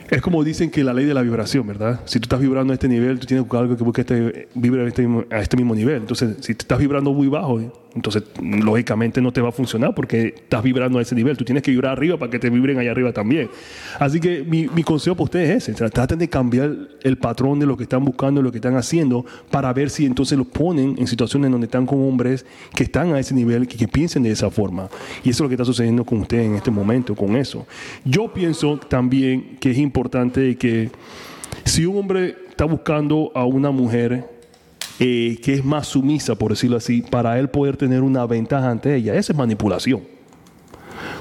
es 0.09 0.21
como 0.21 0.43
dicen 0.43 0.69
que 0.69 0.83
la 0.83 0.93
ley 0.93 1.05
de 1.05 1.13
la 1.13 1.21
vibración, 1.21 1.65
¿verdad? 1.67 2.01
Si 2.05 2.19
tú 2.19 2.25
estás 2.25 2.39
vibrando 2.39 2.73
a 2.73 2.75
este 2.75 2.87
nivel, 2.87 3.19
tú 3.19 3.25
tienes 3.25 3.43
que 3.43 3.47
buscar 3.47 3.61
algo 3.61 3.77
que 3.77 3.83
busque 3.83 4.01
este, 4.01 4.47
vibre 4.53 4.83
a 4.83 4.87
este, 4.87 5.01
mismo, 5.01 5.25
a 5.31 5.39
este 5.39 5.57
mismo 5.57 5.75
nivel. 5.75 5.97
Entonces, 5.97 6.37
si 6.41 6.53
te 6.53 6.63
estás 6.63 6.79
vibrando 6.79 7.11
muy 7.13 7.27
bajo, 7.27 7.59
entonces 7.95 8.23
lógicamente 8.41 9.21
no 9.21 9.31
te 9.31 9.39
va 9.39 9.49
a 9.49 9.51
funcionar 9.53 9.95
porque 9.95 10.33
estás 10.35 10.61
vibrando 10.61 10.99
a 10.99 11.01
ese 11.01 11.15
nivel. 11.15 11.37
Tú 11.37 11.45
tienes 11.45 11.63
que 11.63 11.71
vibrar 11.71 11.93
arriba 11.93 12.17
para 12.17 12.29
que 12.29 12.39
te 12.39 12.49
vibren 12.49 12.77
allá 12.77 12.91
arriba 12.91 13.13
también. 13.13 13.49
Así 13.99 14.19
que 14.19 14.43
mi, 14.43 14.67
consejo 14.83 15.15
para 15.15 15.23
ustedes 15.23 15.49
es 15.49 15.69
ese. 15.69 15.89
Traten 15.89 16.19
de 16.19 16.27
cambiar 16.27 16.75
el 17.01 17.17
patrón 17.17 17.57
de 17.59 17.65
lo 17.65 17.77
que 17.77 17.83
están 17.83 18.03
buscando, 18.03 18.41
lo 18.41 18.51
que 18.51 18.57
están 18.57 18.75
haciendo, 18.75 19.25
para 19.49 19.71
ver 19.71 19.89
si 19.89 20.05
entonces 20.05 20.37
los 20.37 20.47
ponen 20.47 20.95
en 20.97 21.07
situaciones 21.07 21.49
donde 21.49 21.65
están 21.65 21.85
con 21.85 22.03
hombres 22.03 22.45
que 22.75 22.83
están 22.83 23.13
a 23.13 23.19
ese 23.19 23.33
nivel, 23.33 23.67
que, 23.67 23.77
que 23.77 23.87
piensen 23.87 24.23
de 24.23 24.31
esa 24.31 24.51
forma. 24.51 24.89
Y 25.23 25.29
eso 25.29 25.37
es 25.37 25.39
lo 25.41 25.47
que 25.47 25.55
está 25.55 25.65
sucediendo 25.65 26.03
con 26.03 26.19
ustedes 26.19 26.45
en 26.45 26.55
este 26.55 26.71
momento, 26.71 27.15
con 27.15 27.37
eso. 27.37 27.65
Yo 28.03 28.33
pienso 28.33 28.77
también 28.77 29.57
que 29.61 29.71
es 29.71 29.77
importante 29.77 30.57
que 30.57 30.91
si 31.63 31.85
un 31.85 31.97
hombre 31.97 32.35
está 32.49 32.65
buscando 32.65 33.31
a 33.33 33.45
una 33.45 33.71
mujer 33.71 34.34
eh, 34.99 35.37
que 35.43 35.53
es 35.53 35.65
más 35.65 35.87
sumisa, 35.87 36.35
por 36.35 36.51
decirlo 36.51 36.77
así, 36.77 37.01
para 37.01 37.37
él 37.39 37.49
poder 37.49 37.77
tener 37.77 38.01
una 38.01 38.25
ventaja 38.25 38.69
ante 38.69 38.95
ella, 38.95 39.15
esa 39.15 39.33
es 39.33 39.37
manipulación. 39.37 40.14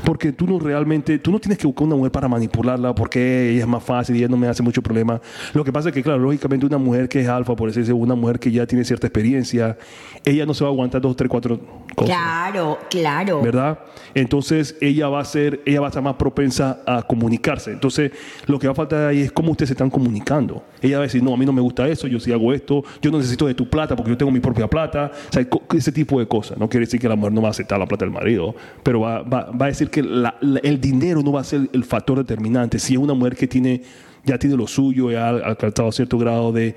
Porque 0.05 0.33
tú 0.33 0.47
no 0.47 0.59
realmente, 0.59 1.19
tú 1.19 1.31
no 1.31 1.39
tienes 1.39 1.59
que 1.59 1.67
buscar 1.67 1.87
una 1.87 1.97
mujer 1.97 2.13
para 2.13 2.29
manipularla 2.29 2.95
porque 2.95 3.51
ella 3.51 3.61
es 3.61 3.67
más 3.67 3.83
fácil 3.83 4.17
y 4.17 4.19
ella 4.19 4.29
no 4.29 4.37
me 4.37 4.47
hace 4.47 4.63
mucho 4.63 4.83
problema. 4.83 5.21
Lo 5.53 5.65
que 5.65 5.73
pasa 5.73 5.89
es 5.89 5.95
que, 5.95 6.03
claro, 6.03 6.19
lógicamente 6.19 6.67
una 6.67 6.79
mujer 6.79 7.09
que 7.09 7.21
es 7.21 7.29
alfa, 7.29 7.57
por 7.57 7.73
decirlo 7.73 7.97
una 7.97 8.15
mujer 8.15 8.39
que 8.39 8.51
ya 8.51 8.67
tiene 8.67 8.85
cierta 8.85 9.07
experiencia, 9.07 9.79
ella 10.25 10.47
no 10.47 10.55
se 10.55 10.65
va 10.65 10.71
a 10.71 10.73
aguantar 10.73 11.01
dos, 11.01 11.17
tres, 11.17 11.31
cuatro 11.31 11.59
cosas. 11.95 12.15
Claro, 12.15 12.79
claro. 12.91 13.43
¿Verdad? 13.43 13.79
Entonces 14.15 14.77
ella 14.81 15.09
va 15.09 15.21
a 15.21 15.25
ser, 15.25 15.61
ella 15.65 15.81
va 15.81 15.87
a 15.87 15.91
estar 15.91 16.03
más 16.03 16.15
propensa 16.15 16.83
a 16.87 17.03
comunicarse. 17.03 17.73
Entonces, 17.73 18.13
lo 18.47 18.59
que 18.59 18.67
va 18.67 18.73
a 18.73 18.77
faltar 18.77 19.09
ahí 19.09 19.23
es 19.23 19.33
cómo 19.33 19.53
ustedes 19.53 19.69
se 19.69 19.75
están 19.75 19.91
comunicando. 19.91 20.65
Ella 20.81 20.99
va 20.99 21.05
a 21.05 21.07
decir, 21.07 21.23
no, 21.23 21.33
a 21.33 21.37
mí 21.37 21.47
no 21.47 21.53
me 21.53 21.61
gusta 21.61 21.89
eso, 21.89 22.07
yo 22.07 22.21
sí 22.21 22.33
hago 22.33 22.53
esto, 22.53 22.83
yo 23.01 23.11
no 23.11 23.19
necesito 23.19 23.47
de 23.47 23.55
tu 23.55 23.69
plata 23.69 23.97
porque 23.97 24.11
yo 24.11 24.17
tengo 24.17 24.31
mi 24.31 24.41
propia 24.41 24.69
plata. 24.69 25.11
O 25.31 25.33
sea, 25.33 25.47
ese 25.75 25.93
tipo 25.93 26.19
de 26.19 26.27
cosas. 26.27 26.59
No 26.59 26.69
quiere 26.69 26.87
decir 26.87 27.01
que 27.01 27.09
la 27.09 27.17
mujer 27.17 27.33
no 27.33 27.43
va 27.43 27.49
a 27.49 27.51
aceptar 27.51 27.79
la 27.79 27.87
plata 27.87 28.05
del 28.05 28.13
marido, 28.13 28.55
pero 28.83 29.01
va, 29.01 29.23
va, 29.23 29.51
va 29.51 29.67
a 29.67 29.69
decir 29.69 29.91
que 29.95 30.01
el 30.01 30.81
dinero 30.81 31.23
no 31.23 31.31
va 31.31 31.43
a 31.43 31.45
ser 31.45 31.71
el 31.73 31.85
factor 31.85 32.19
determinante. 32.19 32.81
Si 32.81 32.95
es 32.95 32.99
una 32.99 33.15
mujer 33.15 33.37
que 33.37 33.47
tiene, 33.47 33.81
ya 34.25 34.37
tiene 34.39 34.57
lo 34.57 34.67
suyo, 34.67 35.13
ya 35.13 35.29
ha 35.29 35.29
alcanzado 35.29 35.93
cierto 35.93 36.19
grado 36.19 36.51
de, 36.51 36.75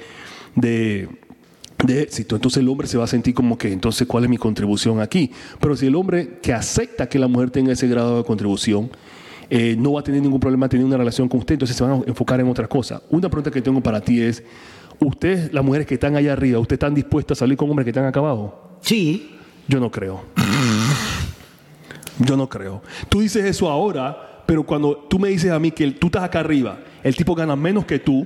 de, 0.54 1.10
éxito, 1.88 2.36
entonces 2.36 2.62
el 2.62 2.70
hombre 2.70 2.86
se 2.86 2.96
va 2.96 3.06
a 3.06 3.08
sentir 3.08 3.34
como 3.34 3.58
que, 3.58 3.72
entonces, 3.72 4.08
¿cuál 4.08 4.26
es 4.26 4.30
mi 4.30 4.38
contribución 4.38 5.02
aquí? 5.02 5.32
Pero 5.60 5.76
si 5.76 5.88
el 5.88 5.96
hombre 5.96 6.38
que 6.44 6.54
acepta 6.54 7.10
que 7.10 7.18
la 7.18 7.28
mujer 7.28 7.50
tenga 7.50 7.74
ese 7.74 7.88
grado 7.88 8.18
de 8.18 8.24
contribución, 8.24 8.92
eh, 9.50 9.76
no 9.80 9.94
va 9.94 10.02
a 10.02 10.04
tener 10.04 10.22
ningún 10.22 10.40
problema 10.40 10.70
tener 10.70 10.86
una 10.86 10.98
relación 10.98 11.28
con 11.28 11.40
usted, 11.40 11.56
entonces 11.56 11.76
se 11.76 11.84
van 11.84 11.94
a 11.94 12.04
enfocar 12.06 12.40
en 12.40 12.48
otras 12.48 12.68
cosas. 12.68 13.02
Una 13.10 13.30
pregunta 13.30 13.50
que 13.50 13.64
tengo 13.64 13.82
para 13.82 14.00
ti 14.00 14.22
es, 14.22 14.44
¿ustedes, 15.00 15.52
las 15.52 15.66
mujeres 15.66 15.88
que 15.88 15.96
están 15.96 16.16
allá 16.16 16.34
arriba, 16.34 16.60
¿ustedes 16.60 16.78
están 16.78 16.94
dispuestas 16.94 17.38
a 17.38 17.40
salir 17.40 17.58
con 17.58 17.68
hombres 17.68 17.84
que 17.84 17.90
están 17.90 18.06
acá 18.06 18.20
abajo? 18.20 18.78
Sí. 18.82 19.32
Yo 19.68 19.80
no 19.80 19.90
creo. 19.90 20.22
Yo 22.20 22.38
no 22.38 22.48
creo. 22.48 22.82
Tú 23.10 23.22
dices 23.22 23.46
eso 23.46 23.70
ahora, 23.70 24.44
pero 24.46 24.64
cuando 24.64 24.96
tú 24.96 25.20
me 25.20 25.30
dices 25.30 25.52
a 25.52 25.60
mí 25.60 25.72
que 25.72 25.92
tú 25.92 26.08
estás 26.08 26.24
acá 26.24 26.40
arriba, 26.40 26.80
el 27.04 27.16
tipo 27.16 27.36
gana 27.36 27.56
menos 27.56 27.86
que 27.86 28.00
tú, 28.00 28.26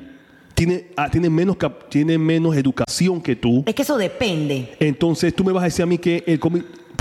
tiene, 0.54 0.88
ah, 0.96 1.10
tiene, 1.10 1.30
menos, 1.30 1.58
tiene 1.90 2.18
menos 2.18 2.56
educación 2.56 3.22
que 3.22 3.36
tú. 3.36 3.64
Es 3.66 3.74
que 3.74 3.82
eso 3.82 3.98
depende. 3.98 4.76
Entonces 4.80 5.34
tú 5.34 5.44
me 5.44 5.52
vas 5.52 5.64
a 5.64 5.66
decir 5.66 5.84
a 5.84 5.86
mí 5.86 5.98
que 5.98 6.24
el, 6.28 6.40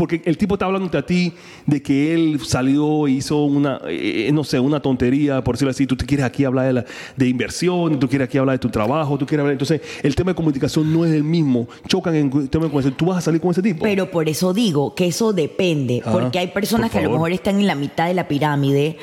porque 0.01 0.23
el 0.25 0.39
tipo 0.39 0.55
está 0.55 0.65
hablando 0.65 0.97
a 0.97 1.03
ti 1.03 1.35
de 1.67 1.83
que 1.83 2.15
él 2.15 2.41
salió 2.43 3.07
e 3.07 3.11
hizo 3.11 3.45
una, 3.45 3.83
eh, 3.87 4.31
no 4.33 4.45
sé, 4.45 4.59
una 4.59 4.81
tontería, 4.81 5.45
por 5.45 5.57
decirlo 5.57 5.73
así, 5.73 5.87
tú 5.87 5.95
te 5.95 6.07
quieres 6.07 6.25
aquí 6.25 6.47
hablar 6.47 6.69
de, 6.69 6.73
la, 6.73 6.87
de 7.19 7.29
inversión, 7.29 8.01
tú 8.01 8.09
quieres 8.09 8.27
aquí 8.27 8.39
hablar 8.39 8.55
de 8.55 8.61
tu 8.61 8.71
trabajo, 8.71 9.19
tú 9.19 9.27
quieres 9.27 9.43
hablar, 9.43 9.53
entonces 9.53 9.83
el 10.03 10.15
tema 10.15 10.31
de 10.31 10.37
comunicación 10.37 10.91
no 10.91 11.05
es 11.05 11.13
el 11.13 11.23
mismo, 11.23 11.69
chocan 11.87 12.15
en 12.15 12.33
el 12.35 12.49
tema 12.49 12.65
de 12.65 12.71
comunicación, 12.71 12.95
tú 12.97 13.05
vas 13.05 13.19
a 13.19 13.21
salir 13.21 13.43
con 13.43 13.51
ese 13.51 13.61
tipo. 13.61 13.83
Pero 13.83 14.11
por 14.11 14.27
eso 14.27 14.55
digo 14.55 14.95
que 14.95 15.09
eso 15.09 15.35
depende, 15.35 16.03
porque 16.11 16.39
hay 16.39 16.47
personas 16.47 16.91
que 16.91 16.97
a 16.97 17.03
lo 17.03 17.11
mejor 17.11 17.33
están 17.33 17.61
en 17.61 17.67
la 17.67 17.75
mitad 17.75 18.07
de 18.07 18.15
la 18.15 18.27
pirámide, 18.27 18.97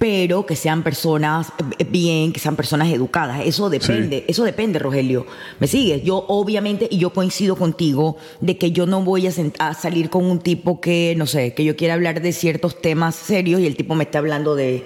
pero 0.00 0.46
que 0.46 0.56
sean 0.56 0.82
personas 0.82 1.52
eh, 1.78 1.86
bien, 1.88 2.32
que 2.32 2.40
sean 2.40 2.56
personas 2.56 2.88
educadas, 2.88 3.42
eso 3.44 3.70
depende, 3.70 4.24
eso 4.26 4.42
depende, 4.42 4.80
Rogelio. 4.80 5.26
¿Me 5.60 5.68
sigues? 5.68 6.02
Yo 6.02 6.24
obviamente, 6.26 6.88
y 6.90 6.98
yo 6.98 7.10
coincido 7.10 7.54
contigo, 7.54 8.16
de 8.40 8.58
que 8.58 8.72
yo 8.72 8.86
no 8.86 9.04
voy 9.04 9.28
a, 9.28 9.32
a 9.60 9.74
salir 9.74 10.10
con 10.10 10.24
un 10.24 10.39
tipo 10.40 10.80
que, 10.80 11.14
no 11.16 11.26
sé, 11.26 11.54
que 11.54 11.64
yo 11.64 11.76
quiera 11.76 11.94
hablar 11.94 12.20
de 12.20 12.32
ciertos 12.32 12.80
temas 12.80 13.14
serios 13.14 13.60
y 13.60 13.66
el 13.66 13.76
tipo 13.76 13.94
me 13.94 14.04
está 14.04 14.18
hablando 14.18 14.54
de... 14.54 14.84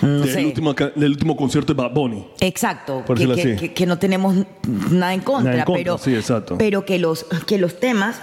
No 0.00 0.20
del, 0.20 0.46
último, 0.46 0.74
del, 0.74 1.10
último, 1.10 1.36
concierto 1.36 1.74
de 1.74 1.82
Bad 1.82 1.92
Bunny. 1.92 2.24
Exacto, 2.38 3.04
que, 3.16 3.72
que, 3.74 3.84
no 3.84 3.98
tenemos 3.98 4.36
nada 4.92 5.12
en 5.12 5.20
contra, 5.22 5.64
pero, 5.64 5.98
pero 6.56 6.84
que, 6.84 7.00
los, 7.00 7.26
que 7.48 7.58
los 7.58 7.80
temas 7.80 8.20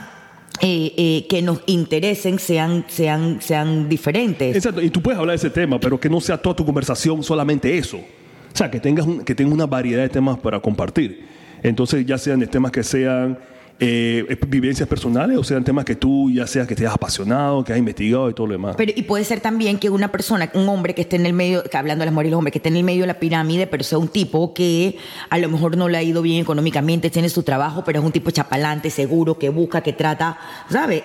eh, 0.62 0.94
eh, 0.96 1.28
que 1.28 1.42
nos 1.42 1.62
interesen 1.66 2.40
sean, 2.40 2.86
sean, 2.88 3.42
sean 3.42 3.90
diferentes. 3.90 4.56
Exacto, 4.56 4.82
y 4.82 4.90
tú 4.90 5.02
puedes 5.02 5.20
hablar 5.20 5.34
de 5.34 5.48
ese 5.48 5.50
tema, 5.50 5.80
pero 5.80 6.00
que 6.00 6.10
no 6.10 6.22
sea 6.22 6.38
toda 6.38 6.56
tu 6.56 6.66
conversación 6.66 7.22
solamente 7.24 7.78
eso. 7.78 7.98
O 7.98 8.58
sea, 8.58 8.72
que 8.72 8.80
tengas, 8.80 9.06
que 9.26 9.36
tengas 9.36 9.54
una 9.54 9.66
variedad 9.66 10.02
de 10.02 10.08
temas 10.08 10.40
para 10.40 10.62
compartir. 10.62 11.26
Entonces, 11.62 12.06
ya 12.06 12.18
sean 12.18 12.40
de 12.40 12.48
temas 12.48 12.72
que 12.72 12.84
sean 12.84 13.38
eh, 13.80 14.38
vivencias 14.48 14.88
personales 14.88 15.38
o 15.38 15.44
sean 15.44 15.64
temas 15.64 15.84
que 15.84 15.96
tú 15.96 16.32
ya 16.32 16.48
seas 16.48 16.68
que 16.68 16.76
te 16.76 16.88
has 16.88 16.94
apasionado, 16.94 17.64
que 17.64 17.74
has 17.74 17.80
investigado 17.80 18.30
y 18.30 18.34
todo 18.34 18.48
lo 18.48 18.54
demás. 18.54 18.76
Pero, 18.78 18.94
y 18.96 19.04
puede 19.04 19.26
ser 19.26 19.42
también 19.42 19.78
que 19.80 19.90
una 19.90 20.12
persona, 20.12 20.50
un 20.54 20.70
hombre 20.70 20.96
que 20.96 21.02
esté 21.02 21.18
en 21.18 21.26
el 21.26 21.34
medio, 21.34 21.64
que 21.64 21.76
hablando 21.76 22.02
de 22.02 22.06
las 22.06 22.14
mujeres 22.14 22.30
y 22.30 22.32
los 22.32 22.38
hombres, 22.38 22.52
que 22.54 22.60
esté 22.60 22.70
en 22.70 22.78
el 22.78 22.84
medio 22.84 23.02
de 23.02 23.08
la 23.08 23.20
pirámide, 23.20 23.68
pero 23.68 23.84
sea 23.84 23.98
un 23.98 24.08
tipo 24.08 24.54
que 24.54 24.98
a 25.30 25.38
lo 25.38 25.50
mejor 25.50 25.76
no 25.76 25.90
le 25.90 25.98
ha 25.98 26.04
ido 26.04 26.22
bien 26.22 26.42
económicamente, 26.42 27.10
tiene 27.10 27.30
su 27.30 27.44
trabajo, 27.44 27.84
pero 27.86 28.00
es 28.00 28.06
un 28.06 28.12
tipo 28.12 28.32
chapalante, 28.32 28.90
seguro, 28.90 29.38
que 29.38 29.50
busca, 29.50 29.82
que 29.82 29.94
trata, 29.94 30.38
¿sabes? 30.70 31.04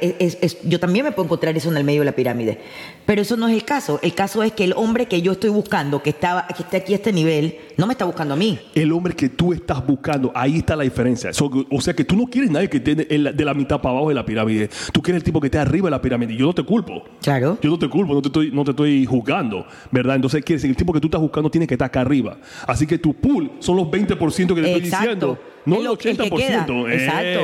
yo 0.65 0.79
también 0.79 1.05
me 1.05 1.13
puedo 1.13 1.27
encontrar 1.27 1.57
eso 1.57 1.71
en 1.71 1.77
el 1.77 1.85
medio 1.85 2.03
de 2.03 2.07
la 2.07 2.13
pirámide. 2.13 2.61
Pero 3.07 3.23
eso 3.23 3.37
no 3.37 3.49
es 3.49 3.55
el 3.55 3.65
caso. 3.65 3.99
El 4.03 4.15
caso 4.15 4.43
es 4.43 4.53
que 4.53 4.63
el 4.63 4.73
hombre 4.75 5.07
que 5.07 5.21
yo 5.23 5.33
estoy 5.33 5.51
buscando, 5.51 6.03
que, 6.03 6.11
está, 6.11 6.47
que 6.57 6.63
esté 6.63 6.77
aquí 6.77 6.93
a 6.93 6.97
este 6.97 7.13
nivel, 7.13 7.57
no 7.77 7.87
me 7.87 7.95
está 7.95 8.05
buscando 8.05 8.35
a 8.35 8.37
mí. 8.37 8.59
El 8.75 8.93
hombre 8.93 9.15
que 9.15 9.29
tú 9.29 9.53
estás 9.53 9.85
buscando, 9.85 10.31
ahí 10.35 10.59
está 10.59 10.77
la 10.77 10.85
diferencia. 10.85 11.31
o 11.71 11.81
sea 11.81 11.95
que 11.95 12.05
tú 12.05 12.17
no 12.17 12.27
quieres 12.27 12.51
nadie 12.61 12.69
que 12.69 12.77
esté 12.79 12.95
de 12.95 13.45
la 13.45 13.55
mitad 13.55 13.81
para 13.81 13.93
abajo 13.93 14.09
de 14.09 14.15
la 14.15 14.25
pirámide. 14.25 14.69
Tú 14.93 15.03
quieres 15.03 15.21
el 15.21 15.25
tipo 15.25 15.41
que 15.41 15.47
esté 15.47 15.59
arriba 15.59 15.87
de 15.87 15.93
la 15.93 16.03
pirámide. 16.03 16.37
Yo 16.37 16.47
no 16.47 16.53
te 16.53 16.63
culpo. 16.63 17.05
Claro. 17.23 17.59
Yo 17.61 17.71
no 17.71 17.79
te 17.79 17.89
culpo, 17.89 18.15
no 18.15 18.23
te 18.23 18.29
estoy, 18.29 18.51
no 18.51 18.65
te 18.65 18.71
estoy 18.71 19.07
juzgando, 19.07 19.67
¿verdad? 19.91 20.17
Entonces 20.17 20.45
quiere 20.45 20.59
decir 20.59 20.71
el 20.71 20.77
tipo 20.77 20.93
que 20.93 21.01
tú 21.01 21.09
estás 21.09 21.21
buscando 21.21 21.51
tiene 21.51 21.67
que 21.67 21.75
estar 21.75 21.87
acá 21.87 22.01
arriba. 22.03 22.39
Así 22.67 22.87
que 22.87 22.99
tu 22.99 23.15
pool 23.15 23.53
son 23.59 23.77
los 23.77 23.87
20% 23.87 24.55
que 24.55 24.63
te 24.63 24.67
estoy 24.67 24.81
diciendo. 24.81 25.39
No 25.65 25.77
el, 25.77 25.87
80%. 25.87 26.87
El 26.87 26.93
Exacto. 26.93 27.41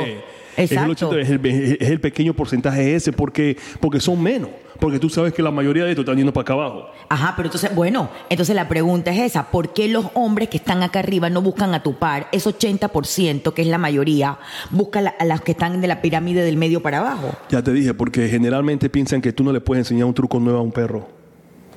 Exacto. 0.56 1.16
Es, 1.16 1.30
el, 1.30 1.44
es, 1.46 1.90
el, 1.90 2.00
pequeño 2.00 2.34
porcentaje 2.34 2.94
ese 2.94 3.12
porque, 3.12 3.56
porque 3.80 4.00
son 4.00 4.22
menos. 4.22 4.50
Porque 4.80 4.98
tú 4.98 5.08
sabes 5.08 5.32
que 5.32 5.42
la 5.42 5.50
mayoría 5.50 5.84
de 5.84 5.90
estos 5.90 6.02
están 6.02 6.16
yendo 6.16 6.32
para 6.32 6.42
acá 6.42 6.52
abajo. 6.52 6.90
Ajá, 7.08 7.32
pero 7.34 7.46
entonces, 7.46 7.74
bueno, 7.74 8.10
entonces 8.28 8.54
la 8.54 8.68
pregunta 8.68 9.10
es 9.10 9.20
esa. 9.20 9.50
¿Por 9.50 9.72
qué 9.72 9.88
los 9.88 10.06
hombres 10.14 10.50
que 10.50 10.58
están 10.58 10.82
acá 10.82 10.98
arriba 10.98 11.30
no 11.30 11.40
buscan 11.40 11.72
a 11.74 11.82
tu 11.82 11.98
par? 11.98 12.28
Ese 12.30 12.50
80%, 12.50 13.54
que 13.54 13.62
es 13.62 13.68
la 13.68 13.78
mayoría, 13.78 14.38
busca 14.70 15.14
a 15.18 15.24
las 15.24 15.40
que 15.40 15.52
están 15.52 15.80
de 15.80 15.88
la 15.88 16.02
pirámide 16.02 16.42
del 16.42 16.56
medio 16.56 16.82
para 16.82 16.98
abajo. 16.98 17.34
Ya 17.48 17.62
te 17.62 17.72
dije, 17.72 17.94
porque 17.94 18.28
generalmente 18.28 18.90
piensan 18.90 19.22
que 19.22 19.32
tú 19.32 19.44
no 19.44 19.52
le 19.52 19.60
puedes 19.60 19.86
enseñar 19.86 20.06
un 20.06 20.14
truco 20.14 20.38
nuevo 20.40 20.58
a 20.58 20.62
un 20.62 20.72
perro 20.72 21.15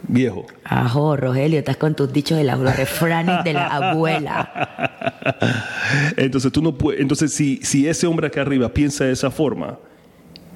viejo. 0.10 0.46
Ajo, 0.66 1.16
Rogelio, 1.16 1.60
estás 1.60 1.78
con 1.78 1.96
tus 1.96 2.12
dichos 2.12 2.38
de 2.38 2.44
la, 2.44 2.56
los 2.56 2.76
refranes 2.76 3.44
de 3.44 3.54
la 3.54 3.68
abuela. 3.68 4.52
Entonces 6.18 6.52
tú 6.52 6.62
no 6.62 6.78
puedes, 6.78 7.02
entonces 7.02 7.34
si, 7.34 7.60
si 7.64 7.88
ese 7.88 8.06
hombre 8.06 8.28
acá 8.28 8.42
arriba 8.42 8.70
piensa 8.70 9.06
de 9.06 9.14
esa 9.14 9.32
forma, 9.32 9.80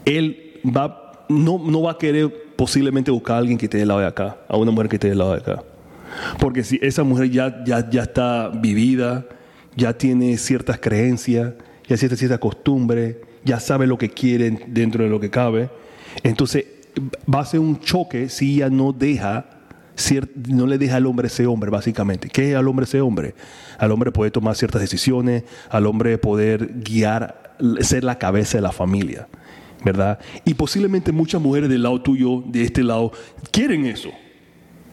él 0.05 0.60
va 0.65 1.03
no, 1.29 1.57
no 1.57 1.81
va 1.81 1.91
a 1.91 1.98
querer 1.98 2.31
posiblemente 2.55 3.12
buscar 3.12 3.38
a 3.38 3.39
alguien 3.39 3.57
que 3.57 3.65
esté 3.65 3.77
del 3.77 3.88
lado 3.88 4.01
de 4.01 4.07
acá, 4.07 4.38
a 4.48 4.57
una 4.57 4.72
mujer 4.72 4.89
que 4.89 4.98
esté 4.98 5.10
del 5.10 5.17
lado 5.17 5.31
de 5.31 5.39
acá. 5.39 5.63
Porque 6.39 6.63
si 6.63 6.79
esa 6.81 7.03
mujer 7.03 7.29
ya, 7.29 7.63
ya, 7.65 7.89
ya 7.89 8.03
está 8.03 8.50
vivida, 8.50 9.25
ya 9.75 9.98
tiene 9.98 10.38
ciertas 10.38 10.79
creencias, 10.79 11.53
ya 11.88 11.98
tiene 11.98 12.15
cierta 12.15 12.38
costumbre, 12.38 13.22
ya 13.43 13.60
sabe 13.60 13.88
lo 13.88 13.98
que 13.98 14.10
quiere 14.10 14.51
dentro 14.67 15.03
de 15.03 15.10
lo 15.10 15.19
que 15.19 15.29
cabe, 15.29 15.69
entonces 16.24 16.65
va 17.32 17.42
a 17.42 17.46
ser 17.46 17.60
un 17.60 17.80
choque 17.80 18.30
si 18.30 18.56
ella 18.56 18.70
no 18.70 18.92
deja 18.92 19.46
no 20.48 20.66
le 20.66 20.78
deja 20.78 20.98
al 20.98 21.06
hombre 21.06 21.30
ser 21.30 21.48
hombre, 21.48 21.70
básicamente. 21.70 22.30
¿Qué 22.30 22.52
es 22.52 22.56
al 22.56 22.68
hombre 22.68 22.86
ser 22.86 23.02
hombre? 23.02 23.36
Al 23.78 23.92
hombre 23.92 24.12
poder 24.12 24.32
tomar 24.32 24.56
ciertas 24.56 24.82
decisiones, 24.82 25.44
al 25.70 25.86
hombre 25.86 26.18
poder 26.18 26.82
guiar, 26.84 27.56
ser 27.82 28.04
la 28.04 28.18
cabeza 28.18 28.58
de 28.58 28.64
la 28.64 28.72
familia, 28.72 29.28
¿verdad? 29.84 30.20
Y 30.46 30.56
posiblemente 30.56 31.12
muchas 31.12 31.42
mujeres 31.42 31.70
del 31.70 31.84
lado 31.84 32.02
tuyo, 32.02 32.44
de 32.48 32.64
este 32.64 32.84
lado, 32.84 33.12
quieren 33.52 33.86
eso. 33.86 34.10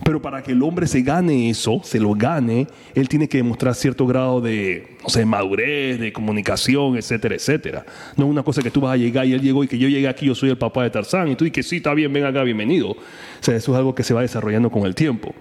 Pero 0.04 0.22
para 0.22 0.42
que 0.42 0.52
el 0.52 0.62
hombre 0.62 0.86
se 0.86 1.02
gane 1.02 1.50
eso, 1.50 1.80
se 1.84 2.00
lo 2.00 2.14
gane, 2.14 2.66
él 2.94 3.08
tiene 3.08 3.28
que 3.28 3.38
demostrar 3.38 3.74
cierto 3.74 4.06
grado 4.06 4.40
de, 4.40 4.96
no 5.02 5.08
sé, 5.08 5.24
madurez, 5.26 6.00
de 6.00 6.12
comunicación, 6.12 6.96
etcétera, 6.96 7.34
etcétera. 7.34 7.84
No 8.16 8.24
es 8.24 8.30
una 8.30 8.42
cosa 8.42 8.62
que 8.62 8.70
tú 8.70 8.80
vas 8.80 8.94
a 8.94 8.96
llegar 8.96 9.26
y 9.26 9.34
él 9.34 9.42
llegó 9.42 9.62
y 9.62 9.68
que 9.68 9.78
yo 9.78 9.88
llegué 9.88 10.08
aquí, 10.08 10.26
yo 10.26 10.34
soy 10.34 10.50
el 10.50 10.58
papá 10.58 10.84
de 10.84 10.90
Tarzán, 10.90 11.28
y 11.28 11.36
tú 11.36 11.44
dices 11.44 11.54
que 11.54 11.62
sí, 11.62 11.76
está 11.76 11.92
bien, 11.92 12.12
ven 12.12 12.24
acá, 12.24 12.42
bienvenido. 12.42 12.90
O 12.90 12.96
sea, 13.40 13.54
eso 13.54 13.72
es 13.72 13.78
algo 13.78 13.94
que 13.94 14.02
se 14.02 14.14
va 14.14 14.22
desarrollando 14.22 14.70
con 14.70 14.84
el 14.84 14.94
tiempo. 14.94 15.34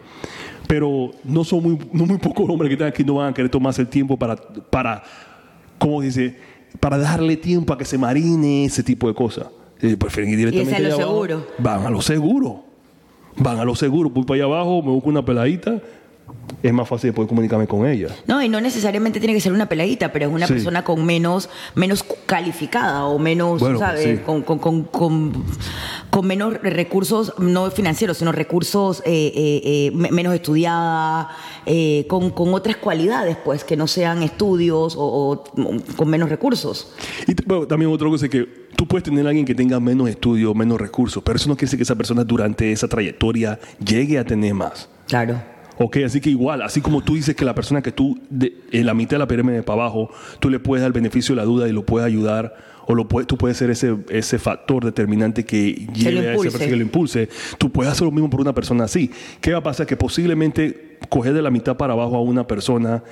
Pero 0.67 1.11
no 1.23 1.43
son 1.43 1.63
muy, 1.63 1.79
no 1.93 2.05
muy 2.05 2.17
pocos 2.17 2.47
hombres 2.49 2.69
que 2.69 2.73
están 2.73 2.89
aquí 2.89 3.03
no 3.03 3.15
van 3.15 3.31
a 3.31 3.33
querer 3.33 3.49
tomarse 3.49 3.81
el 3.81 3.87
tiempo 3.87 4.17
para, 4.17 4.35
para 4.35 5.03
¿cómo 5.79 6.01
dice? 6.01 6.35
Para 6.79 6.97
darle 6.97 7.37
tiempo 7.37 7.73
a 7.73 7.77
que 7.77 7.85
se 7.85 7.97
marine 7.97 8.65
ese 8.65 8.83
tipo 8.83 9.07
de 9.07 9.15
cosas. 9.15 9.47
Eh, 9.81 9.95
Prefieren 9.97 10.31
ir 10.31 10.37
directamente 10.37 10.75
a 10.75 10.89
lo 10.89 10.97
seguro. 10.97 11.47
Van 11.57 11.85
a 11.85 11.89
lo 11.89 12.01
seguro. 12.01 12.68
Van 13.39 13.59
a 13.59 13.65
lo 13.65 13.75
seguro. 13.75 14.09
Voy 14.09 14.23
para 14.25 14.35
allá 14.35 14.43
abajo, 14.45 14.81
me 14.81 14.91
busco 14.91 15.09
una 15.09 15.23
peladita. 15.25 15.79
Es 16.61 16.73
más 16.73 16.87
fácil 16.87 17.09
de 17.09 17.13
poder 17.13 17.29
comunicarme 17.29 17.67
con 17.67 17.87
ella. 17.87 18.09
No, 18.27 18.41
y 18.41 18.49
no 18.49 18.59
necesariamente 18.59 19.19
tiene 19.19 19.33
que 19.33 19.39
ser 19.41 19.53
una 19.53 19.67
peladita, 19.69 20.11
pero 20.11 20.27
es 20.27 20.31
una 20.33 20.45
Sí. 20.45 20.53
persona 20.53 20.83
con 20.83 21.05
menos, 21.05 21.49
menos 21.75 22.03
calificada 22.25 23.05
o 23.05 23.17
menos, 23.17 23.61
Bueno, 23.61 23.79
¿sabes? 23.79 24.03
sí. 24.03 24.17
Con, 24.25 24.41
con, 24.43 24.59
con, 24.59 24.83
con, 24.83 26.27
menos 26.27 26.53
recursos, 26.61 27.33
no 27.39 27.71
financieros, 27.71 28.17
sino 28.17 28.31
recursos 28.31 29.01
eh, 29.05 29.31
eh, 29.35 29.61
eh, 29.63 29.91
me- 29.95 30.11
menos 30.11 30.33
estudiada, 30.33 31.29
con, 32.07 32.31
con 32.31 32.53
otras 32.53 32.77
cualidades, 32.77 33.37
pues, 33.45 33.63
que 33.63 33.77
no 33.77 33.87
sean 33.87 34.21
estudios 34.23 34.95
o, 34.97 35.03
o 35.31 35.43
con 35.95 36.09
menos 36.09 36.29
recursos. 36.29 36.91
Y 37.27 37.33
bueno, 37.45 37.67
también 37.67 37.91
otra 37.91 38.09
cosa 38.09 38.25
es 38.25 38.31
que 38.31 38.68
tú 38.79 38.87
puedes 38.87 39.03
tener 39.03 39.25
a 39.25 39.29
alguien 39.29 39.45
que 39.45 39.53
tenga 39.53 39.77
menos 39.81 40.07
estudios, 40.09 40.55
menos 40.55 40.79
recursos, 40.79 41.21
pero 41.21 41.35
eso 41.35 41.49
no 41.49 41.55
quiere 41.57 41.65
decir 41.65 41.79
que 41.79 41.83
esa 41.83 41.95
persona 41.97 42.23
durante 42.23 42.71
esa 42.71 42.87
trayectoria 42.87 43.59
llegue 43.85 44.17
a 44.17 44.23
tener 44.23 44.53
más. 44.53 44.87
Claro. 45.09 45.35
Ok, 45.79 45.97
así 46.05 46.21
que 46.21 46.29
igual, 46.29 46.61
así 46.61 46.79
como 46.79 47.01
tú 47.03 47.15
dices 47.15 47.35
que 47.35 47.43
la 47.43 47.53
persona 47.53 47.81
que 47.81 47.91
tú, 47.91 48.17
de- 48.29 48.53
en 48.71 48.85
la 48.85 48.93
mitad 48.93 49.11
de 49.11 49.19
la 49.19 49.27
pirámide 49.27 49.63
para 49.63 49.81
abajo, 49.81 50.09
tú 50.39 50.49
le 50.49 50.59
puedes 50.59 50.81
dar 50.81 50.87
el 50.87 50.93
beneficio 50.93 51.35
de 51.35 51.41
la 51.41 51.45
duda 51.45 51.67
y 51.67 51.73
lo 51.73 51.85
puedes 51.85 52.05
ayudar, 52.07 52.55
o 52.87 52.95
lo 52.95 53.05
puedes, 53.09 53.27
tú 53.27 53.37
puedes 53.37 53.57
ser 53.57 53.69
ese, 53.69 53.97
ese 54.07 54.39
factor 54.39 54.85
determinante 54.85 55.43
que 55.43 55.73
lleve 55.93 56.29
a 56.29 56.33
esa 56.35 56.43
persona 56.43 56.65
que 56.65 56.75
lo 56.77 56.81
impulse. 56.81 57.27
Tú 57.57 57.69
puedes 57.73 57.91
hacer 57.91 58.05
lo 58.05 58.11
mismo 58.11 58.29
por 58.29 58.39
una 58.39 58.53
persona 58.53 58.85
así. 58.85 59.11
¿Qué 59.41 59.51
va 59.51 59.57
a 59.59 59.63
pasar? 59.63 59.85
Que 59.87 59.97
posiblemente 59.97 60.97
coger 61.09 61.33
de 61.33 61.41
la 61.41 61.51
mitad 61.51 61.75
para 61.75 61.91
abajo 61.93 62.15
a 62.15 62.21
una 62.21 62.47
persona, 62.47 63.03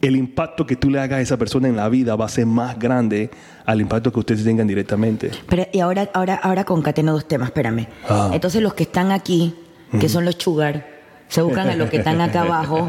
el 0.00 0.16
impacto 0.16 0.66
que 0.66 0.76
tú 0.76 0.90
le 0.90 1.00
hagas 1.00 1.18
a 1.18 1.20
esa 1.20 1.36
persona 1.36 1.68
en 1.68 1.76
la 1.76 1.88
vida 1.88 2.16
va 2.16 2.26
a 2.26 2.28
ser 2.28 2.46
más 2.46 2.78
grande 2.78 3.30
al 3.66 3.80
impacto 3.80 4.12
que 4.12 4.20
ustedes 4.20 4.44
tengan 4.44 4.66
directamente. 4.66 5.30
Pero, 5.48 5.66
y 5.72 5.80
ahora, 5.80 6.08
ahora, 6.14 6.34
ahora 6.42 6.64
concateno 6.64 7.12
dos 7.12 7.28
temas, 7.28 7.48
espérame. 7.48 7.86
Ah. 8.08 8.30
Entonces 8.32 8.62
los 8.62 8.74
que 8.74 8.84
están 8.84 9.12
aquí, 9.12 9.54
que 9.98 10.08
son 10.08 10.24
los 10.24 10.36
sugar, 10.36 10.86
se 11.28 11.42
buscan 11.42 11.68
a 11.68 11.76
los 11.76 11.90
que 11.90 11.98
están 11.98 12.20
acá 12.20 12.42
abajo, 12.42 12.88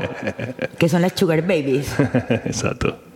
que 0.77 0.89
son 0.89 1.01
las 1.01 1.13
sugar 1.13 1.41
babies. 1.41 1.93
Exacto. 2.45 3.10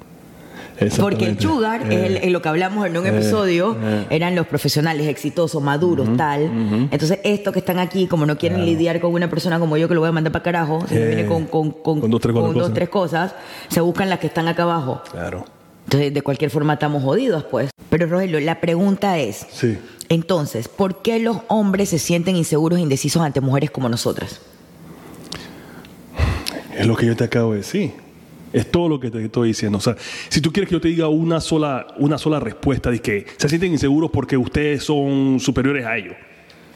Porque 0.99 1.25
el 1.25 1.39
sugar, 1.39 1.91
es 1.91 2.03
el- 2.03 2.17
en 2.17 2.33
lo 2.33 2.41
que 2.41 2.49
hablamos 2.49 2.85
en 2.85 2.97
un 2.97 3.05
episodio, 3.07 3.77
eran 4.09 4.35
los 4.35 4.45
profesionales 4.47 5.07
exitosos, 5.07 5.61
maduros, 5.61 6.15
tal. 6.17 6.41
Entonces, 6.91 7.19
estos 7.23 7.53
que 7.53 7.59
están 7.59 7.79
aquí, 7.79 8.07
como 8.07 8.25
no 8.25 8.37
quieren 8.37 8.65
lidiar 8.65 8.99
con 8.99 9.13
una 9.13 9.29
persona 9.29 9.59
como 9.59 9.77
yo 9.77 9.87
que 9.87 9.93
lo 9.93 10.01
voy 10.01 10.09
a 10.09 10.11
mandar 10.11 10.31
para 10.33 10.43
carajo, 10.43 10.85
se 10.87 11.01
Eh, 11.03 11.07
viene 11.07 11.25
con, 11.27 11.45
con, 11.45 11.71
con, 11.71 12.01
con 12.01 12.11
dos, 12.11 12.21
tres, 12.21 12.33
con 12.35 12.53
dos, 12.53 12.73
tres 12.73 12.89
cosas, 12.89 13.33
se 13.69 13.81
buscan 13.81 14.09
las 14.09 14.19
que 14.19 14.27
están 14.27 14.47
acá 14.47 14.63
abajo. 14.63 15.01
Claro. 15.11 15.45
Entonces, 15.85 16.13
de 16.13 16.21
cualquier 16.21 16.49
forma 16.51 16.73
estamos 16.73 17.03
jodidos, 17.03 17.43
pues. 17.43 17.69
Pero, 17.89 18.07
Rogelio, 18.07 18.39
la 18.39 18.59
pregunta 18.59 19.19
es, 19.19 19.45
Sí. 19.51 19.77
entonces, 20.09 20.67
¿por 20.67 21.01
qué 21.03 21.19
los 21.19 21.37
hombres 21.47 21.89
se 21.89 21.99
sienten 21.99 22.35
inseguros 22.35 22.79
e 22.79 22.81
indecisos 22.81 23.21
ante 23.21 23.39
mujeres 23.39 23.69
como 23.71 23.87
nosotras? 23.87 24.39
Es 26.77 26.85
lo 26.87 26.95
que 26.95 27.05
yo 27.05 27.15
te 27.15 27.23
acabo 27.23 27.51
de 27.51 27.57
decir. 27.59 27.93
Es 28.55 28.71
todo 28.71 28.87
lo 28.87 28.99
que 28.99 29.11
te 29.11 29.23
estoy 29.25 29.49
diciendo. 29.49 29.77
O 29.77 29.81
sea, 29.81 29.95
si 30.29 30.39
tú 30.41 30.51
quieres 30.51 30.69
que 30.69 30.75
yo 30.75 30.81
te 30.81 30.87
diga 30.87 31.07
una 31.09 31.41
sola, 31.41 31.87
una 31.97 32.17
sola 32.17 32.39
respuesta 32.39 32.89
de 32.89 32.99
que 32.99 33.25
se 33.37 33.49
sienten 33.49 33.71
inseguros 33.73 34.09
porque 34.11 34.37
ustedes 34.37 34.83
son 34.83 35.39
superiores 35.39 35.85
a 35.85 35.97
ellos. 35.97 36.15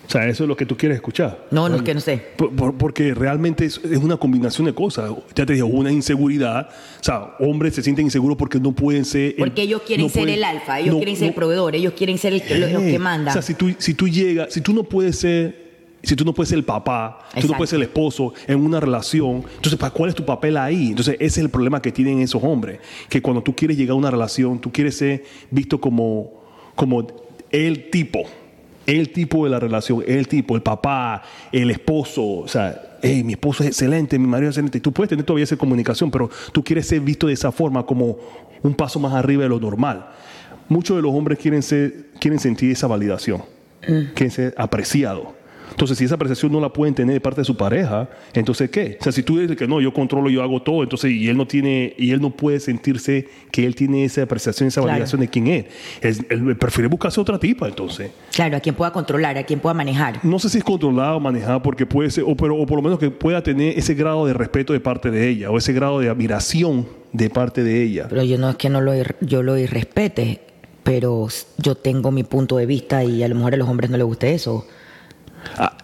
O 0.06 0.12
sea, 0.12 0.28
eso 0.28 0.44
es 0.44 0.48
lo 0.48 0.58
que 0.58 0.66
tú 0.66 0.76
quieres 0.76 0.96
escuchar. 0.96 1.46
No, 1.52 1.70
no 1.70 1.76
es 1.78 1.82
que 1.84 1.94
no 1.94 2.00
sé. 2.02 2.18
Por- 2.36 2.52
por- 2.56 2.76
porque 2.76 3.14
realmente 3.14 3.64
es, 3.66 3.80
es 3.84 4.00
una 4.00 4.18
combinación 4.18 4.66
de 4.66 4.74
cosas. 4.74 5.12
Ya 5.36 5.46
te 5.46 5.54
dije, 5.54 5.62
una 5.64 5.92
inseguridad. 5.92 6.68
O 7.00 7.04
sea, 7.04 7.36
hombres 7.40 7.76
se 7.76 7.84
sienten 7.84 8.06
inseguros 8.08 8.36
porque 8.36 8.60
no 8.60 8.72
pueden 8.72 9.06
ser. 9.06 9.30
el- 9.30 9.36
Porque 9.36 9.62
ellos 9.62 9.84
quieren 9.86 10.08
no 10.08 10.10
ser 10.12 10.24
pueden- 10.24 10.36
el 10.40 10.44
alfa, 10.44 10.80
ellos 10.80 10.94
no- 10.96 10.98
quieren 11.00 11.16
ser 11.16 11.28
el 11.28 11.34
proveedor, 11.36 11.76
ellos 11.76 11.94
quieren 11.96 12.18
ser 12.18 12.34
el 12.34 12.40
los 12.74 12.82
que 12.82 12.96
Eh, 12.96 13.00
mandan. 13.00 13.30
O 13.30 13.34
sea, 13.34 13.42
si 13.44 13.54
tú, 13.54 13.72
si 13.78 13.94
tú 13.94 14.08
llegas, 14.10 14.52
si 14.52 14.62
tú 14.62 14.74
no 14.74 14.84
puedes 14.84 15.16
ser, 15.20 15.69
si 16.04 16.16
tú 16.16 16.24
no 16.26 16.34
puedes 16.34 16.50
ser 16.50 16.58
el 16.58 16.66
papá, 16.66 17.20
tú 17.20 17.36
no 17.36 17.40
Exacto. 17.40 17.58
puedes 17.58 17.70
ser 17.70 17.78
el 17.78 17.84
esposo 17.84 18.34
en 18.48 18.64
una 18.64 18.80
relación, 18.80 19.44
entonces, 19.56 19.78
¿para 19.78 19.92
cuál 19.92 20.10
es 20.10 20.16
tu 20.16 20.26
papel 20.26 20.58
ahí? 20.58 20.90
Entonces, 20.90 21.16
ese 21.16 21.26
es 21.26 21.38
el 21.38 21.50
problema 21.50 21.82
que 21.82 21.92
tienen 21.92 22.20
esos 22.20 22.44
hombres, 22.44 22.80
que 23.10 23.22
cuando 23.22 23.44
tú 23.44 23.56
quieres 23.56 23.78
llegar 23.78 23.94
a 23.94 23.96
una 23.96 24.12
relación, 24.12 24.60
tú 24.60 24.72
quieres 24.72 24.98
ser 24.98 25.24
visto 25.52 25.80
como, 25.80 26.42
como 26.76 27.06
el 27.52 27.90
tipo, 27.90 28.24
el 28.86 29.12
tipo 29.12 29.44
de 29.44 29.52
la 29.52 29.60
relación, 29.60 30.04
el 30.08 30.28
tipo, 30.28 30.56
el 30.56 30.62
papá, 30.62 31.22
el 31.52 31.70
esposo, 31.70 32.26
o 32.26 32.48
sea, 32.48 32.98
hey, 33.02 33.24
mi 33.24 33.34
esposo 33.34 33.64
es 33.64 33.70
excelente, 33.70 34.18
mi 34.18 34.28
marido 34.28 34.50
es 34.50 34.56
excelente, 34.56 34.78
y 34.78 34.82
tú 34.82 34.92
puedes 34.92 35.10
tener 35.10 35.26
todavía 35.26 35.44
esa 35.44 35.58
comunicación, 35.58 36.10
pero 36.10 36.30
tú 36.52 36.64
quieres 36.64 36.88
ser 36.88 37.02
visto 37.02 37.28
de 37.28 37.34
esa 37.34 37.52
forma 37.52 37.86
como 37.86 38.18
un 38.64 38.74
paso 38.74 39.00
más 39.00 39.14
arriba 39.14 39.44
de 39.44 39.50
lo 39.50 39.60
normal. 39.60 40.08
Muchos 40.70 40.96
de 40.96 41.02
los 41.02 41.14
hombres 41.14 41.40
quieren, 41.40 41.64
ser, 41.64 42.08
quieren 42.20 42.40
sentir 42.40 42.72
esa 42.72 42.88
validación, 42.88 43.42
quieren 43.82 44.32
ser 44.32 44.54
apreciados. 44.58 45.39
Entonces, 45.72 45.98
si 45.98 46.06
esa 46.06 46.16
apreciación 46.16 46.52
no 46.52 46.60
la 46.60 46.70
pueden 46.74 46.94
tener 46.96 47.14
de 47.14 47.22
parte 47.22 47.42
de 47.42 47.46
su 47.46 47.56
pareja, 47.56 48.10
entonces 48.34 48.70
¿qué? 48.70 48.98
O 49.00 49.04
sea, 49.04 49.12
si 49.12 49.24
tú 49.24 49.38
dices 49.40 49.56
que 49.56 49.68
no, 49.68 49.80
yo 49.82 49.94
controlo, 49.94 50.30
yo 50.30 50.42
hago 50.44 50.62
todo, 50.62 50.84
entonces 50.84 51.12
y 51.12 51.30
él 51.30 51.38
no 51.38 51.48
tiene 51.48 51.94
y 51.98 52.12
él 52.12 52.22
no 52.22 52.32
puede 52.32 52.60
sentirse 52.60 53.28
que 53.52 53.66
él 53.66 53.76
tiene 53.76 54.04
esa 54.06 54.24
apreciación, 54.24 54.68
esa 54.68 54.82
Claro. 54.82 54.92
validación 54.94 55.22
de 55.22 55.28
quién 55.28 55.48
es. 55.48 55.66
Él, 56.02 56.26
él 56.30 56.56
prefiere 56.58 56.88
buscarse 56.88 57.20
otra 57.22 57.40
tipa, 57.40 57.68
entonces. 57.68 58.12
Claro, 58.34 58.58
a 58.58 58.60
quien 58.60 58.76
pueda 58.76 58.92
controlar, 58.92 59.38
a 59.38 59.44
quien 59.44 59.60
pueda 59.60 59.74
manejar. 59.74 60.20
No 60.24 60.40
sé 60.40 60.50
si 60.50 60.58
es 60.60 60.64
controlado 60.64 61.18
o 61.18 61.20
manejado 61.20 61.62
porque 61.62 61.86
puede 61.86 62.10
ser, 62.12 62.24
o, 62.28 62.36
pero, 62.36 62.56
o 62.56 62.66
por 62.66 62.78
lo 62.78 62.82
menos 62.84 63.00
que 63.00 63.10
pueda 63.12 63.42
tener 63.44 63.78
ese 63.78 63.94
grado 63.94 64.26
de 64.26 64.34
respeto 64.34 64.74
de 64.74 64.80
parte 64.80 65.12
de 65.12 65.30
ella 65.30 65.52
o 65.52 65.58
ese 65.58 65.74
grado 65.74 66.00
de 66.00 66.10
admiración 66.10 66.88
de 67.14 67.30
parte 67.30 67.64
de 67.64 67.84
ella. 67.84 68.08
Pero 68.10 68.24
yo 68.24 68.38
no 68.38 68.50
es 68.50 68.56
que 68.56 68.70
no 68.70 68.82
lo 68.82 68.94
yo 69.22 69.44
lo 69.44 69.58
irrespete, 69.58 70.42
pero 70.84 71.28
yo 71.58 71.76
tengo 71.76 72.12
mi 72.12 72.24
punto 72.24 72.58
de 72.58 72.66
vista 72.66 73.04
y 73.04 73.24
a 73.24 73.28
lo 73.28 73.36
mejor 73.36 73.54
a 73.54 73.58
los 73.58 73.68
hombres 73.70 73.90
no 73.90 73.98
les 73.98 74.06
guste 74.06 74.34
eso. 74.34 74.66
Ah, 75.58 75.78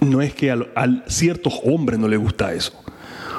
no 0.00 0.22
es 0.22 0.34
que 0.34 0.50
a, 0.50 0.58
ciertos 1.06 1.60
hombres 1.64 1.98
no 1.98 2.08
les 2.08 2.18
gusta 2.18 2.52
eso. 2.52 2.72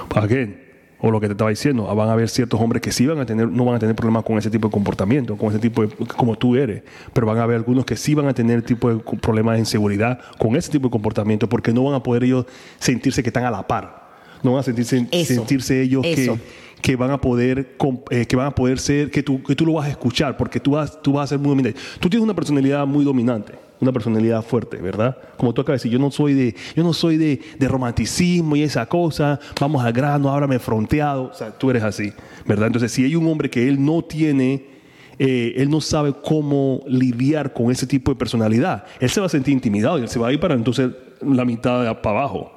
¿Para 0.10 0.28
qué? 0.28 0.66
O 1.00 1.12
lo 1.12 1.20
que 1.20 1.28
te 1.28 1.34
estaba 1.34 1.50
diciendo, 1.50 1.88
ah, 1.90 1.94
van 1.94 2.10
a 2.10 2.14
haber 2.14 2.30
ciertos 2.30 2.60
hombres 2.60 2.82
que 2.82 2.92
sí 2.92 3.06
van 3.06 3.20
a 3.20 3.26
tener, 3.26 3.50
no 3.50 3.66
van 3.66 3.76
a 3.76 3.80
tener 3.80 3.96
problemas 3.96 4.24
con 4.24 4.38
ese 4.38 4.50
tipo 4.50 4.70
de 4.70 4.72
comportamiento, 4.72 5.38
con 5.38 5.50
ese 5.50 5.60
tipo 5.60 5.86
de, 5.86 5.90
como 6.08 6.36
tú 6.38 6.56
eres, 6.56 6.84
pero 7.14 7.28
van 7.28 7.38
a 7.38 7.44
haber 7.44 7.58
algunos 7.58 7.86
que 7.86 7.96
sí 7.96 8.16
van 8.16 8.28
a 8.28 8.34
tener 8.34 8.62
tipo 8.64 8.90
de 8.90 9.04
problemas 9.20 9.56
de 9.56 9.60
inseguridad 9.60 10.20
con 10.40 10.56
ese 10.56 10.72
tipo 10.72 10.88
de 10.88 10.92
comportamiento, 10.92 11.48
porque 11.48 11.74
no 11.74 11.84
van 11.84 11.96
a 11.96 12.04
poder 12.04 12.24
ellos 12.24 12.46
sentirse 12.80 13.22
que 13.22 13.30
están 13.30 13.44
a 13.44 13.52
la 13.52 13.68
par, 13.68 14.05
no 14.46 14.54
van 14.54 14.62
a 14.62 14.64
sentirse, 14.64 15.06
Eso, 15.12 15.34
sentirse 15.34 15.82
ellos 15.82 16.04
que, 16.04 16.14
eso. 16.14 16.40
que 16.82 16.96
van 16.96 17.12
a 17.12 17.20
poder 17.20 17.76
eh, 18.12 18.26
que 18.26 18.36
van 18.36 18.48
a 18.48 18.56
poder 18.56 18.80
ser 18.80 19.12
que 19.12 19.24
tú, 19.24 19.44
que 19.44 19.56
tú 19.56 19.66
lo 19.66 19.74
vas 19.74 19.88
a 19.88 19.90
escuchar 19.90 20.38
porque 20.38 20.60
tú 20.60 20.72
vas 20.72 21.02
tú 21.02 21.14
vas 21.14 21.26
a 21.26 21.28
ser 21.28 21.40
muy 21.40 21.50
dominante 21.50 21.80
tú 22.00 22.10
tienes 22.10 22.24
una 22.24 22.34
personalidad 22.34 22.86
muy 22.86 23.04
dominante 23.04 23.54
una 23.82 23.92
personalidad 23.92 24.42
fuerte 24.44 24.78
verdad 24.78 25.18
como 25.38 25.54
tú 25.54 25.62
acabas 25.62 25.82
de 25.82 25.90
decir 25.90 25.92
yo 25.92 26.00
no 26.00 26.12
soy 26.12 26.34
de 26.34 26.56
yo 26.76 26.84
no 26.84 26.94
soy 26.94 27.18
de, 27.18 27.42
de 27.58 27.68
romanticismo 27.68 28.56
y 28.56 28.64
esa 28.64 28.86
cosa 28.86 29.40
vamos 29.60 29.84
al 29.84 29.92
grano 29.92 30.32
háblame 30.32 30.60
fronteado 30.60 31.32
o 31.32 31.34
sea 31.34 31.52
tú 31.52 31.70
eres 31.70 31.84
así 31.84 32.14
verdad 32.46 32.68
entonces 32.68 32.92
si 32.92 33.04
hay 33.04 33.16
un 33.16 33.28
hombre 33.28 33.50
que 33.50 33.68
él 33.68 33.84
no 33.84 34.02
tiene 34.04 34.76
eh, 35.18 35.54
él 35.58 35.70
no 35.70 35.82
sabe 35.82 36.14
cómo 36.24 36.82
lidiar 36.88 37.54
con 37.54 37.72
ese 37.72 37.88
tipo 37.88 38.12
de 38.12 38.18
personalidad 38.18 38.86
él 39.00 39.10
se 39.10 39.20
va 39.20 39.26
a 39.26 39.30
sentir 39.30 39.54
intimidado 39.54 39.98
y 39.98 40.04
él 40.04 40.10
se 40.10 40.20
va 40.20 40.28
a 40.28 40.34
ir 40.34 40.40
para 40.40 40.54
entonces 40.54 40.92
la 41.22 41.46
mitad 41.46 41.84
de 41.84 41.96
para 41.96 42.20
abajo 42.20 42.55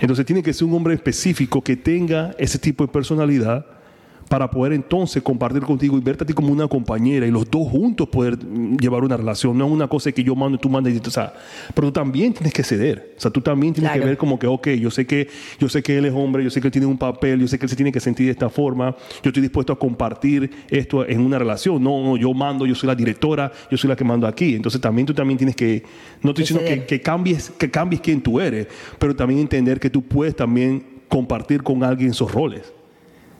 entonces 0.00 0.26
tiene 0.26 0.42
que 0.42 0.52
ser 0.52 0.66
un 0.66 0.74
hombre 0.74 0.94
específico 0.94 1.62
que 1.62 1.76
tenga 1.76 2.34
ese 2.38 2.58
tipo 2.58 2.84
de 2.86 2.92
personalidad 2.92 3.66
para 4.34 4.50
poder 4.50 4.72
entonces 4.72 5.22
compartir 5.22 5.62
contigo 5.62 5.96
y 5.96 6.00
verte 6.00 6.24
a 6.24 6.26
ti 6.26 6.32
como 6.32 6.52
una 6.52 6.66
compañera 6.66 7.24
y 7.24 7.30
los 7.30 7.48
dos 7.48 7.68
juntos 7.68 8.08
poder 8.08 8.36
llevar 8.80 9.04
una 9.04 9.16
relación. 9.16 9.56
No 9.56 9.64
es 9.66 9.70
una 9.70 9.86
cosa 9.86 10.10
que 10.10 10.24
yo 10.24 10.34
mando 10.34 10.56
y 10.56 10.58
tú 10.58 10.68
mandas, 10.68 10.92
y, 10.92 10.98
o 10.98 11.08
sea, 11.08 11.32
pero 11.72 11.86
tú 11.86 11.92
también 11.92 12.32
tienes 12.32 12.52
que 12.52 12.64
ceder. 12.64 13.14
O 13.16 13.20
sea, 13.20 13.30
tú 13.30 13.40
también 13.40 13.72
tienes 13.72 13.92
que 13.92 14.00
ver 14.00 14.16
como 14.16 14.36
que, 14.36 14.48
ok, 14.48 14.70
yo 14.70 14.90
sé 14.90 15.06
que, 15.06 15.28
yo 15.60 15.68
sé 15.68 15.84
que 15.84 15.98
él 15.98 16.06
es 16.06 16.12
hombre, 16.12 16.42
yo 16.42 16.50
sé 16.50 16.60
que 16.60 16.66
él 16.66 16.72
tiene 16.72 16.88
un 16.88 16.98
papel, 16.98 17.42
yo 17.42 17.46
sé 17.46 17.60
que 17.60 17.66
él 17.66 17.70
se 17.70 17.76
tiene 17.76 17.92
que 17.92 18.00
sentir 18.00 18.26
de 18.26 18.32
esta 18.32 18.48
forma, 18.48 18.96
yo 19.22 19.28
estoy 19.28 19.40
dispuesto 19.40 19.72
a 19.72 19.78
compartir 19.78 20.50
esto 20.68 21.08
en 21.08 21.20
una 21.20 21.38
relación. 21.38 21.80
No, 21.80 22.02
no, 22.02 22.16
yo 22.16 22.34
mando, 22.34 22.66
yo 22.66 22.74
soy 22.74 22.88
la 22.88 22.96
directora, 22.96 23.52
yo 23.70 23.76
soy 23.76 23.86
la 23.86 23.94
que 23.94 24.02
mando 24.02 24.26
aquí. 24.26 24.56
Entonces 24.56 24.80
también 24.80 25.06
tú 25.06 25.14
también 25.14 25.38
tienes 25.38 25.54
que, 25.54 25.84
no 26.22 26.30
estoy 26.30 26.42
diciendo 26.42 26.64
que, 26.66 26.86
que 26.86 27.00
cambies, 27.00 27.50
que 27.50 27.70
cambies 27.70 28.00
quién 28.02 28.20
tú 28.20 28.40
eres, 28.40 28.66
pero 28.98 29.14
también 29.14 29.38
entender 29.38 29.78
que 29.78 29.90
tú 29.90 30.02
puedes 30.02 30.34
también 30.34 30.84
compartir 31.06 31.62
con 31.62 31.84
alguien 31.84 32.10
esos 32.10 32.32
roles. 32.32 32.72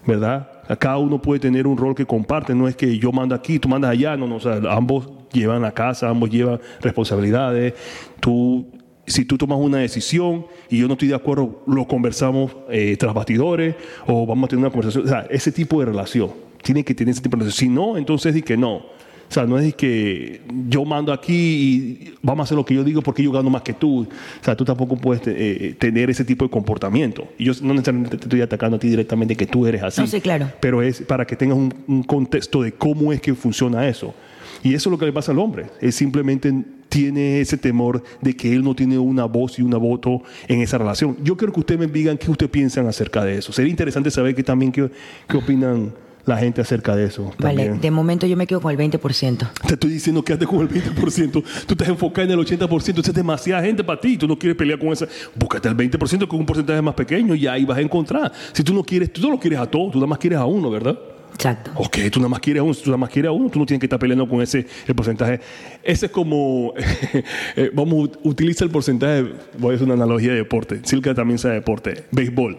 ¿Verdad? 0.06 0.50
Cada 0.78 0.98
uno 0.98 1.20
puede 1.20 1.40
tener 1.40 1.66
un 1.66 1.76
rol 1.76 1.94
que 1.94 2.06
comparte, 2.06 2.54
no 2.54 2.68
es 2.68 2.76
que 2.76 2.98
yo 2.98 3.12
mando 3.12 3.34
aquí, 3.34 3.58
tú 3.58 3.68
mandas 3.68 3.90
allá, 3.90 4.16
no, 4.16 4.26
no, 4.26 4.36
o 4.36 4.40
sea, 4.40 4.60
ambos 4.70 5.10
llevan 5.32 5.62
la 5.62 5.72
casa, 5.72 6.08
ambos 6.08 6.30
llevan 6.30 6.60
responsabilidades. 6.80 7.74
Tú, 8.20 8.66
si 9.06 9.24
tú 9.24 9.36
tomas 9.36 9.58
una 9.58 9.78
decisión 9.78 10.46
y 10.70 10.78
yo 10.78 10.86
no 10.86 10.94
estoy 10.94 11.08
de 11.08 11.14
acuerdo, 11.14 11.62
lo 11.66 11.86
conversamos 11.86 12.56
eh, 12.70 12.96
tras 12.98 13.12
bastidores 13.12 13.74
o 14.06 14.26
vamos 14.26 14.46
a 14.46 14.48
tener 14.48 14.64
una 14.64 14.70
conversación, 14.70 15.04
o 15.04 15.08
sea, 15.08 15.26
ese 15.30 15.52
tipo 15.52 15.80
de 15.80 15.86
relación. 15.86 16.30
Tiene 16.62 16.82
que 16.82 16.94
tener 16.94 17.12
ese 17.12 17.20
tipo 17.20 17.36
de 17.36 17.42
relación. 17.42 17.68
Si 17.68 17.74
no, 17.74 17.98
entonces 17.98 18.32
di 18.32 18.42
que 18.42 18.56
no. 18.56 18.82
O 19.28 19.32
sea, 19.32 19.46
no 19.46 19.58
es 19.58 19.74
que 19.74 20.40
yo 20.68 20.84
mando 20.84 21.12
aquí 21.12 21.34
y 21.34 22.14
vamos 22.22 22.44
a 22.44 22.44
hacer 22.44 22.56
lo 22.56 22.64
que 22.64 22.74
yo 22.74 22.84
digo 22.84 23.02
porque 23.02 23.22
yo 23.22 23.32
gano 23.32 23.50
más 23.50 23.62
que 23.62 23.72
tú. 23.72 24.02
O 24.02 24.44
sea, 24.44 24.56
tú 24.56 24.64
tampoco 24.64 24.96
puedes 24.96 25.22
eh, 25.26 25.74
tener 25.78 26.10
ese 26.10 26.24
tipo 26.24 26.44
de 26.44 26.50
comportamiento. 26.50 27.28
Y 27.38 27.44
yo 27.44 27.52
no 27.62 27.72
necesariamente 27.72 28.16
te 28.16 28.24
estoy 28.24 28.40
atacando 28.40 28.76
a 28.76 28.80
ti 28.80 28.88
directamente 28.88 29.36
que 29.36 29.46
tú 29.46 29.66
eres 29.66 29.82
así. 29.82 30.00
No, 30.00 30.06
sí, 30.06 30.20
claro. 30.20 30.50
Pero 30.60 30.82
es 30.82 31.02
para 31.02 31.26
que 31.26 31.36
tengas 31.36 31.56
un, 31.56 31.74
un 31.86 32.02
contexto 32.02 32.62
de 32.62 32.72
cómo 32.72 33.12
es 33.12 33.20
que 33.20 33.34
funciona 33.34 33.88
eso. 33.88 34.14
Y 34.62 34.74
eso 34.74 34.88
es 34.88 34.92
lo 34.92 34.98
que 34.98 35.06
le 35.06 35.12
pasa 35.12 35.32
al 35.32 35.38
hombre. 35.38 35.66
Él 35.80 35.92
simplemente 35.92 36.50
tiene 36.88 37.40
ese 37.40 37.58
temor 37.58 38.02
de 38.20 38.36
que 38.36 38.52
él 38.52 38.62
no 38.62 38.74
tiene 38.74 38.98
una 38.98 39.24
voz 39.24 39.58
y 39.58 39.62
una 39.62 39.76
voto 39.76 40.22
en 40.48 40.60
esa 40.60 40.78
relación. 40.78 41.16
Yo 41.22 41.36
quiero 41.36 41.52
que 41.52 41.60
ustedes 41.60 41.80
me 41.80 41.86
digan 41.86 42.16
qué 42.16 42.30
ustedes 42.30 42.50
piensan 42.50 42.86
acerca 42.86 43.24
de 43.24 43.36
eso. 43.36 43.52
Sería 43.52 43.70
interesante 43.70 44.10
saber 44.10 44.34
que 44.34 44.42
también 44.42 44.72
qué, 44.72 44.88
qué 45.28 45.36
opinan 45.36 45.92
la 46.26 46.38
gente 46.38 46.60
acerca 46.60 46.96
de 46.96 47.06
eso. 47.06 47.32
Vale, 47.38 47.56
también. 47.56 47.80
de 47.80 47.90
momento 47.90 48.26
yo 48.26 48.36
me 48.36 48.46
quedo 48.46 48.60
con 48.60 48.72
el 48.72 48.78
20%. 48.78 49.48
Te 49.66 49.74
estoy 49.74 49.90
diciendo 49.90 50.24
que 50.24 50.32
antes 50.32 50.48
con 50.48 50.60
el 50.60 50.68
20%. 50.68 51.30
Tú 51.32 51.44
estás 51.68 51.88
enfocado 51.88 52.32
en 52.32 52.38
el 52.38 52.46
80%. 52.46 53.00
Eso 53.00 53.00
es 53.00 53.14
demasiada 53.14 53.62
gente 53.62 53.84
para 53.84 54.00
ti. 54.00 54.16
Tú 54.16 54.26
no 54.26 54.38
quieres 54.38 54.56
pelear 54.56 54.78
con 54.78 54.88
esa. 54.90 55.06
Búscate 55.34 55.68
el 55.68 55.76
20% 55.76 56.26
con 56.26 56.40
un 56.40 56.46
porcentaje 56.46 56.80
más 56.80 56.94
pequeño 56.94 57.34
y 57.34 57.46
ahí 57.46 57.64
vas 57.64 57.78
a 57.78 57.80
encontrar. 57.80 58.32
Si 58.52 58.62
tú 58.62 58.72
no 58.72 58.82
quieres, 58.82 59.12
tú 59.12 59.22
no 59.22 59.30
lo 59.30 59.38
quieres 59.38 59.58
a 59.58 59.66
todos. 59.66 59.92
Tú 59.92 59.98
nada 59.98 60.08
más 60.08 60.18
quieres 60.18 60.38
a 60.38 60.46
uno, 60.46 60.70
¿verdad? 60.70 60.98
Exacto. 61.34 61.72
Ok, 61.74 61.98
tú 62.12 62.20
nada 62.20 62.28
más 62.28 62.40
quieres 62.40 62.60
a 62.60 62.62
uno. 62.62 62.74
Si 62.74 62.82
tú 62.82 62.90
nada 62.90 62.98
más 62.98 63.10
quieres 63.10 63.28
a 63.28 63.32
uno, 63.32 63.50
tú 63.50 63.58
no 63.58 63.66
tienes 63.66 63.80
que 63.80 63.86
estar 63.86 63.98
peleando 63.98 64.28
con 64.28 64.40
ese 64.40 64.66
el 64.86 64.94
porcentaje. 64.94 65.40
Ese 65.82 66.06
es 66.06 66.12
como. 66.12 66.72
eh, 67.56 67.70
vamos, 67.74 68.10
utiliza 68.22 68.64
el 68.64 68.70
porcentaje. 68.70 69.32
Voy 69.58 69.72
a 69.72 69.74
hacer 69.74 69.84
una 69.84 69.94
analogía 69.94 70.30
de 70.30 70.38
deporte. 70.38 70.80
Silka 70.84 71.14
también 71.14 71.38
sabe 71.38 71.56
deporte. 71.56 72.04
Béisbol. 72.12 72.58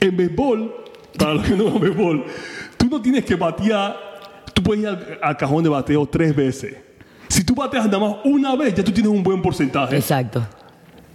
En 0.00 0.16
béisbol, 0.16 0.74
para 1.18 1.34
los 1.34 1.46
que 1.46 1.54
no 1.54 1.64
ven 1.64 1.80
béisbol, 1.80 2.24
no 2.92 3.02
tienes 3.02 3.24
que 3.24 3.34
batear. 3.34 3.96
Tú 4.54 4.62
puedes 4.62 4.82
ir 4.82 4.88
al, 4.88 5.18
al 5.20 5.36
cajón 5.36 5.64
de 5.64 5.70
bateo 5.70 6.06
tres 6.06 6.34
veces. 6.36 6.76
Si 7.28 7.42
tú 7.44 7.54
bateas 7.54 7.86
nada 7.86 7.98
más 7.98 8.16
una 8.24 8.54
vez, 8.54 8.74
ya 8.74 8.84
tú 8.84 8.92
tienes 8.92 9.10
un 9.10 9.22
buen 9.22 9.40
porcentaje. 9.40 9.96
Exacto. 9.96 10.46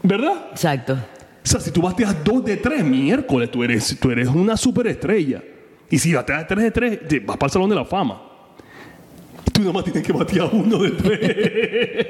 ¿Verdad? 0.01 0.47
Exacto. 0.51 0.93
O 0.93 1.47
sea, 1.49 1.59
si 1.59 1.71
tú 1.71 1.81
bateas 1.81 2.23
dos 2.23 2.43
de 2.43 2.57
tres 2.57 2.83
miércoles, 2.83 3.49
tú 3.51 3.63
eres, 3.63 3.97
tú 3.99 4.11
eres 4.11 4.27
una 4.27 4.57
superestrella. 4.57 5.41
Y 5.89 5.97
si 5.99 6.13
bateas 6.13 6.47
tres 6.47 6.63
de 6.63 6.71
tres, 6.71 6.99
vas 7.25 7.37
para 7.37 7.47
el 7.47 7.51
Salón 7.51 7.69
de 7.69 7.75
la 7.75 7.85
Fama. 7.85 8.21
Tú 9.53 9.61
nada 9.61 9.73
más 9.73 9.85
tienes 9.85 10.03
que 10.03 10.11
batear 10.11 10.49
uno 10.51 10.77
de 10.79 10.91
tres. 10.91 12.07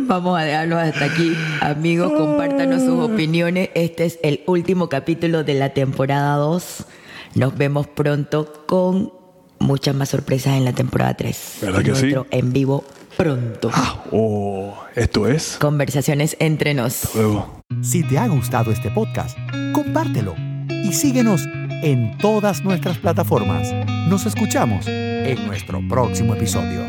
Vamos 0.02 0.38
a 0.38 0.44
dejarlo 0.44 0.78
hasta 0.78 1.04
aquí. 1.04 1.34
Amigos, 1.60 2.12
compártanos 2.12 2.82
sus 2.82 3.00
opiniones. 3.00 3.70
Este 3.74 4.04
es 4.04 4.18
el 4.22 4.42
último 4.46 4.88
capítulo 4.88 5.42
de 5.42 5.54
la 5.54 5.70
temporada 5.70 6.36
2. 6.36 6.86
Nos 7.34 7.56
vemos 7.56 7.86
pronto 7.86 8.64
con 8.66 9.12
muchas 9.58 9.94
más 9.94 10.08
sorpresas 10.08 10.54
en 10.56 10.64
la 10.64 10.72
temporada 10.72 11.14
3. 11.14 11.58
¿Verdad 11.62 11.82
que 11.82 11.94
sí? 11.94 12.12
Nuestro 12.12 12.26
en 12.30 12.52
vivo 12.52 12.84
pronto. 13.16 13.70
oh, 14.10 14.74
esto 14.94 15.28
es. 15.28 15.56
Conversaciones 15.60 16.36
entre 16.40 16.74
nos. 16.74 17.14
Luego. 17.14 17.60
Si 17.82 18.02
te 18.02 18.18
ha 18.18 18.26
gustado 18.26 18.72
este 18.72 18.90
podcast, 18.90 19.38
compártelo 19.72 20.34
y 20.68 20.92
síguenos 20.92 21.46
en 21.82 22.18
todas 22.18 22.64
nuestras 22.64 22.98
plataformas. 22.98 23.72
Nos 24.08 24.26
escuchamos 24.26 24.86
en 24.88 25.46
nuestro 25.46 25.80
próximo 25.88 26.34
episodio. 26.34 26.82